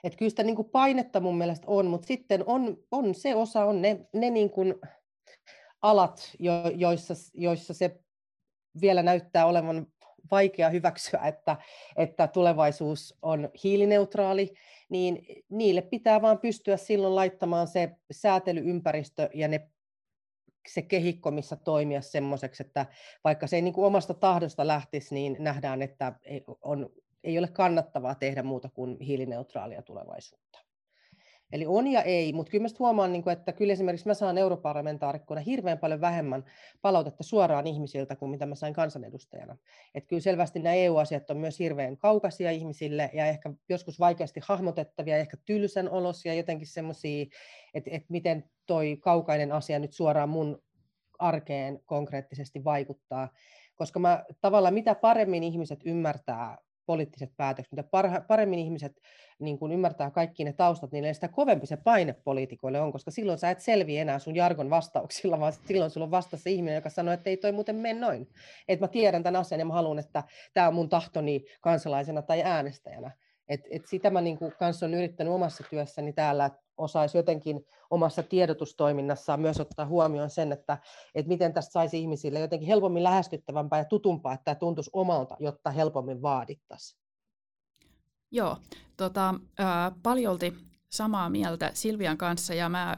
[0.04, 3.64] Että kyllä sitä niin kuin painetta mun mielestä on, mutta sitten on, on se osa,
[3.64, 4.74] on ne, ne niin kuin
[5.82, 8.00] alat, jo, joissa, joissa se
[8.80, 9.86] vielä näyttää olevan
[10.30, 11.56] vaikea hyväksyä, että,
[11.96, 14.54] että tulevaisuus on hiilineutraali,
[14.90, 19.70] niin niille pitää vaan pystyä silloin laittamaan se säätelyympäristö ja ne
[20.68, 22.86] se kehikko, missä toimia semmoiseksi, että
[23.24, 26.12] vaikka se ei niin kuin omasta tahdosta lähtisi, niin nähdään, että
[26.62, 26.90] on
[27.24, 30.69] ei ole kannattavaa tehdä muuta kuin hiilineutraalia tulevaisuutta.
[31.52, 35.40] Eli on ja ei, mutta kyllä mä huomaan, niin että kyllä esimerkiksi mä saan europarlamentaarikkona
[35.40, 36.44] hirveän paljon vähemmän
[36.82, 39.56] palautetta suoraan ihmisiltä kuin mitä mä sain kansanedustajana.
[39.94, 45.16] Että kyllä selvästi nämä EU-asiat on myös hirveän kaukaisia ihmisille ja ehkä joskus vaikeasti hahmotettavia,
[45.16, 47.26] ehkä tylsän olosia, jotenkin semmoisia,
[47.74, 50.62] että, että miten toi kaukainen asia nyt suoraan mun
[51.18, 53.28] arkeen konkreettisesti vaikuttaa.
[53.74, 57.88] Koska mä tavallaan mitä paremmin ihmiset ymmärtää poliittiset päätökset, mitä
[58.28, 58.92] paremmin ihmiset
[59.40, 63.38] niin kun ymmärtää kaikki ne taustat, niin sitä kovempi se paine poliitikoille on, koska silloin
[63.38, 67.14] sä et selviä enää sun jargon vastauksilla, vaan silloin sulla on vastassa ihminen, joka sanoo,
[67.14, 68.28] että ei toi muuten mene noin.
[68.68, 70.24] Että mä tiedän tämän asian ja mä haluan, että
[70.54, 73.10] tämä on mun tahtoni kansalaisena tai äänestäjänä.
[73.50, 77.66] Et, et sitä mä niin kuin kanssa olen yrittänyt omassa työssäni täällä, että osaisi jotenkin
[77.90, 80.78] omassa tiedotustoiminnassaan myös ottaa huomioon sen, että,
[81.14, 85.70] että miten tästä saisi ihmisille jotenkin helpommin lähestyttävämpää ja tutumpaa, että tämä tuntuisi omalta, jotta
[85.70, 87.00] helpommin vaadittaisiin.
[88.30, 88.56] Joo,
[88.96, 90.54] tota, ää, paljolti
[90.88, 92.96] samaa mieltä Silvian kanssa ja mä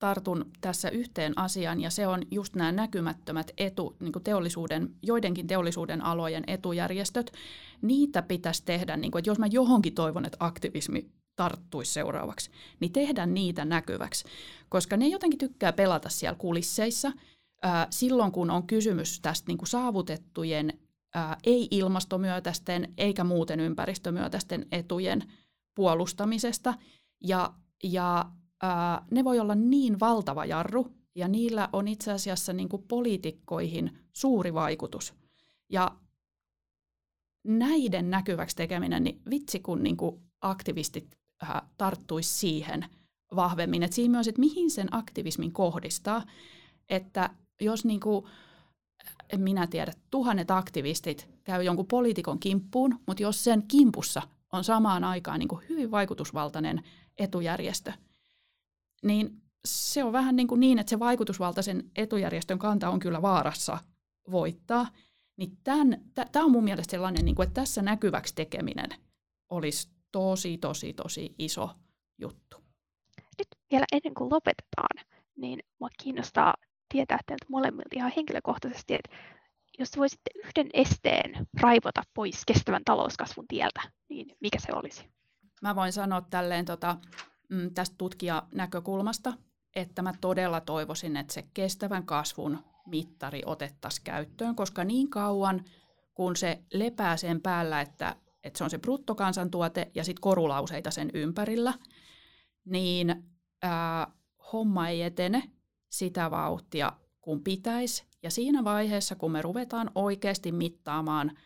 [0.00, 5.46] tartun tässä yhteen asiaan ja se on just nämä näkymättömät etu, niin kuin teollisuuden, joidenkin
[5.46, 7.32] teollisuuden alojen etujärjestöt.
[7.82, 12.92] Niitä pitäisi tehdä, niin kuin, että jos mä johonkin toivon, että aktivismi tarttuisi seuraavaksi, niin
[12.92, 14.24] tehdä niitä näkyväksi,
[14.68, 17.12] koska ne jotenkin tykkää pelata siellä kulisseissa
[17.62, 20.78] ää, silloin, kun on kysymys tästä niin kuin saavutettujen
[21.14, 25.32] ää, ei-ilmastomyötäisten eikä muuten ympäristömyötäisten etujen
[25.74, 26.74] puolustamisesta.
[27.24, 28.30] Ja, ja
[28.62, 33.98] ää, ne voi olla niin valtava jarru, ja niillä on itse asiassa niin kuin poliitikkoihin
[34.12, 35.14] suuri vaikutus.
[35.68, 35.96] Ja
[37.44, 42.86] näiden näkyväksi tekeminen, niin vitsi kun niin kuin aktivistit ää, tarttuisi siihen
[43.36, 43.82] vahvemmin.
[43.82, 46.26] Et siinä myös, että mihin sen aktivismin kohdistaa,
[46.88, 47.30] että
[47.60, 48.26] jos niin kuin,
[49.32, 55.04] en minä tiedä, tuhannet aktivistit käy jonkun poliitikon kimppuun, mutta jos sen kimpussa on samaan
[55.04, 56.82] aikaan niin kuin hyvin vaikutusvaltainen
[57.18, 57.92] etujärjestö,
[59.04, 63.78] niin se on vähän niin, kuin niin, että se vaikutusvaltaisen etujärjestön kanta on kyllä vaarassa
[64.30, 64.86] voittaa.
[65.36, 65.58] Niin
[66.32, 68.90] tämä on mun mielestä sellainen, niin kuin, että tässä näkyväksi tekeminen
[69.50, 71.70] olisi tosi, tosi, tosi iso
[72.18, 72.56] juttu.
[73.38, 76.54] Nyt vielä ennen kuin lopetetaan, niin mua kiinnostaa
[76.88, 79.16] tietää teiltä molemmilta ihan henkilökohtaisesti, että
[79.78, 85.04] jos voisitte yhden esteen raivota pois kestävän talouskasvun tieltä, niin mikä se olisi?
[85.62, 86.96] Mä voin sanoa tälleen tota,
[87.50, 89.32] mm, tästä tutkijanäkökulmasta,
[89.76, 95.64] että mä todella toivoisin, että se kestävän kasvun mittari otettaisiin käyttöön, koska niin kauan
[96.14, 101.10] kun se lepää sen päällä, että, että se on se bruttokansantuote ja sitten korulauseita sen
[101.14, 101.74] ympärillä,
[102.64, 103.24] niin
[103.62, 104.12] ää,
[104.52, 105.42] homma ei etene
[105.90, 108.04] sitä vauhtia kuin pitäisi.
[108.22, 111.38] Ja siinä vaiheessa, kun me ruvetaan oikeasti mittaamaan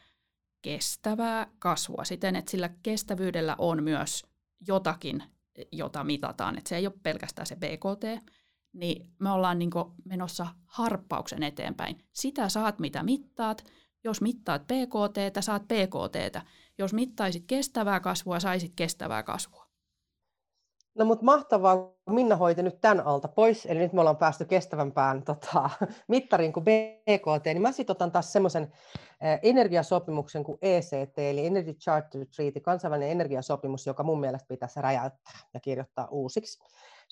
[0.63, 4.27] kestävää kasvua siten, että sillä kestävyydellä on myös
[4.67, 5.23] jotakin,
[5.73, 8.27] jota mitataan, että se ei ole pelkästään se BKT,
[8.73, 9.71] niin me ollaan niin
[10.05, 12.05] menossa harppauksen eteenpäin.
[12.13, 13.65] Sitä saat, mitä mittaat.
[14.05, 16.47] Jos mittaat PKT, saat PKT.
[16.79, 19.64] Jos mittaisit kestävää kasvua, saisit kestävää kasvua.
[20.95, 24.45] No mutta mahtavaa, kun Minna hoiti nyt tämän alta pois, eli nyt me ollaan päästy
[24.45, 25.71] kestävämpään tota,
[26.09, 28.73] mittariin kuin BKT, niin mä sitten otan taas semmoisen
[29.43, 35.61] energiasopimuksen kuin ECT, eli Energy Charter Treaty, kansainvälinen energiasopimus, joka mun mielestä pitäisi räjäyttää ja
[35.61, 36.59] kirjoittaa uusiksi.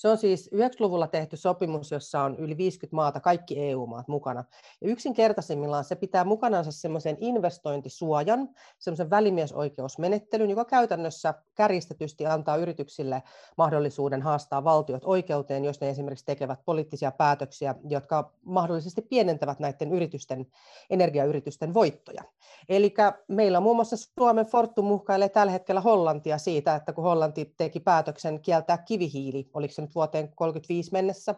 [0.02, 4.44] Se on siis 90-luvulla tehty sopimus, jossa on yli 50 maata, kaikki EU-maat mukana.
[4.80, 8.48] Ja yksinkertaisimmillaan se pitää mukanansa semmoisen investointisuojan,
[8.78, 13.22] semmoisen välimiesoikeusmenettelyn, joka käytännössä kärjistetysti antaa yrityksille
[13.58, 20.46] mahdollisuuden haastaa valtiot oikeuteen, jos ne esimerkiksi tekevät poliittisia päätöksiä, jotka mahdollisesti pienentävät näiden yritysten,
[20.90, 22.22] energiayritysten voittoja.
[22.68, 22.94] Eli
[23.28, 28.40] meillä muun muassa Suomen Fortum muhkailee tällä hetkellä Hollantia siitä, että kun Hollanti teki päätöksen
[28.40, 31.34] kieltää kivihiili, oliko se nyt vuoteen 1935 mennessä,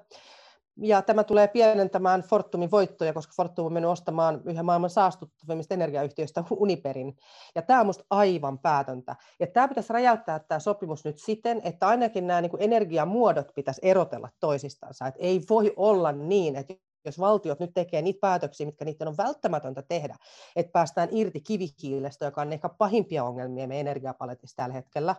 [0.76, 6.44] ja tämä tulee pienentämään Fortumin voittoja, koska Fortum on mennyt ostamaan yhden maailman saastuttavimmista energiayhtiöistä
[6.50, 7.16] Uniperin.
[7.54, 9.16] Ja tämä on minusta aivan päätöntä.
[9.40, 14.28] Ja tämä pitäisi räjäyttää tämä sopimus nyt siten, että ainakin nämä niin energiamuodot pitäisi erotella
[14.40, 15.06] toisistansa.
[15.06, 16.74] Että ei voi olla niin, että
[17.04, 20.16] jos valtiot nyt tekee niitä päätöksiä, mitkä niiden on välttämätöntä tehdä,
[20.56, 25.16] että päästään irti kivihiilestä, joka on ehkä pahimpia ongelmia meidän energiapaletissa tällä hetkellä,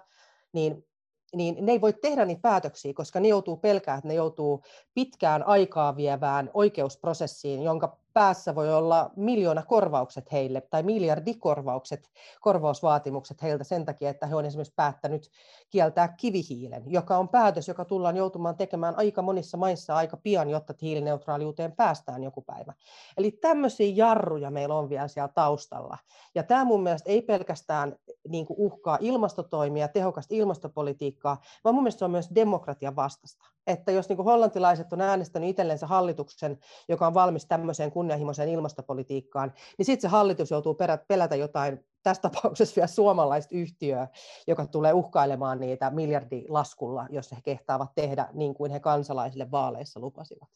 [0.53, 0.85] niin
[1.33, 4.63] niin ne ei voi tehdä niitä päätöksiä, koska ne joutuu pelkään, että ne joutuu
[4.93, 12.09] pitkään aikaa vievään oikeusprosessiin, jonka päässä voi olla miljoona korvaukset heille tai miljardikorvaukset,
[12.41, 15.29] korvausvaatimukset heiltä sen takia, että he on esimerkiksi päättänyt
[15.69, 20.73] kieltää kivihiilen, joka on päätös, joka tullaan joutumaan tekemään aika monissa maissa aika pian, jotta
[20.81, 22.73] hiilineutraaliuteen päästään joku päivä.
[23.17, 25.97] Eli tämmöisiä jarruja meillä on vielä siellä taustalla.
[26.35, 27.95] Ja tämä mun mielestä ei pelkästään
[28.29, 33.45] niin kuin uhkaa ilmastotoimia, tehokasta ilmastopolitiikkaa, vaan mun mielestä se on myös demokratian vastasta.
[33.67, 36.59] Että jos niin kuin hollantilaiset on äänestänyt itsellensä hallituksen,
[36.89, 40.77] joka on valmis tämmöiseen kunnianhimoiseen ilmastopolitiikkaan, niin sitten se hallitus joutuu
[41.07, 44.07] pelätä jotain, tässä tapauksessa vielä suomalaista yhtiöä,
[44.47, 50.49] joka tulee uhkailemaan niitä miljardilaskulla, jos he kehtaavat tehdä niin kuin he kansalaisille vaaleissa lupasivat.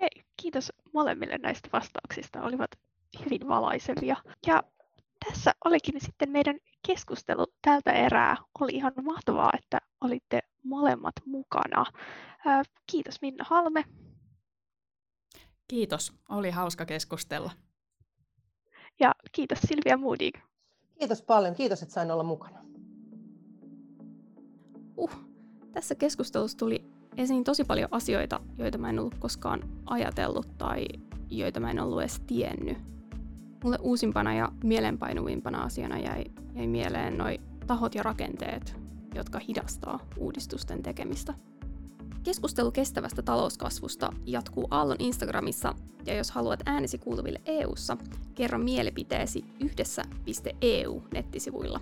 [0.00, 2.70] Hei, kiitos molemmille näistä vastauksista, olivat
[3.24, 4.16] hyvin valaisevia.
[4.46, 4.62] Ja
[5.24, 8.36] tässä olikin sitten meidän keskustelu tältä erää.
[8.60, 11.84] Oli ihan mahtavaa, että olitte molemmat mukana.
[12.90, 13.84] Kiitos Minna Halme.
[15.68, 17.50] Kiitos, oli hauska keskustella.
[19.00, 20.38] Ja kiitos Silvia Moodig.
[20.98, 22.64] Kiitos paljon, kiitos että sain olla mukana.
[24.96, 25.10] Uh,
[25.72, 26.84] tässä keskustelussa tuli
[27.16, 30.86] esiin tosi paljon asioita, joita mä en ollut koskaan ajatellut tai
[31.30, 32.78] joita mä en ollut edes tiennyt.
[33.64, 38.76] Mulle uusimpana ja mielenpainuvimpana asiana jäi, jäi mieleen noi tahot ja rakenteet,
[39.14, 41.34] jotka hidastaa uudistusten tekemistä.
[42.22, 45.74] Keskustelu kestävästä talouskasvusta jatkuu Aallon Instagramissa,
[46.06, 47.96] ja jos haluat äänesi kuuluville EU:ssa,
[48.34, 51.80] kerro mielipiteesi yhdessä.eu nettisivuilla.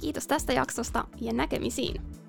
[0.00, 2.19] Kiitos tästä jaksosta ja näkemisiin!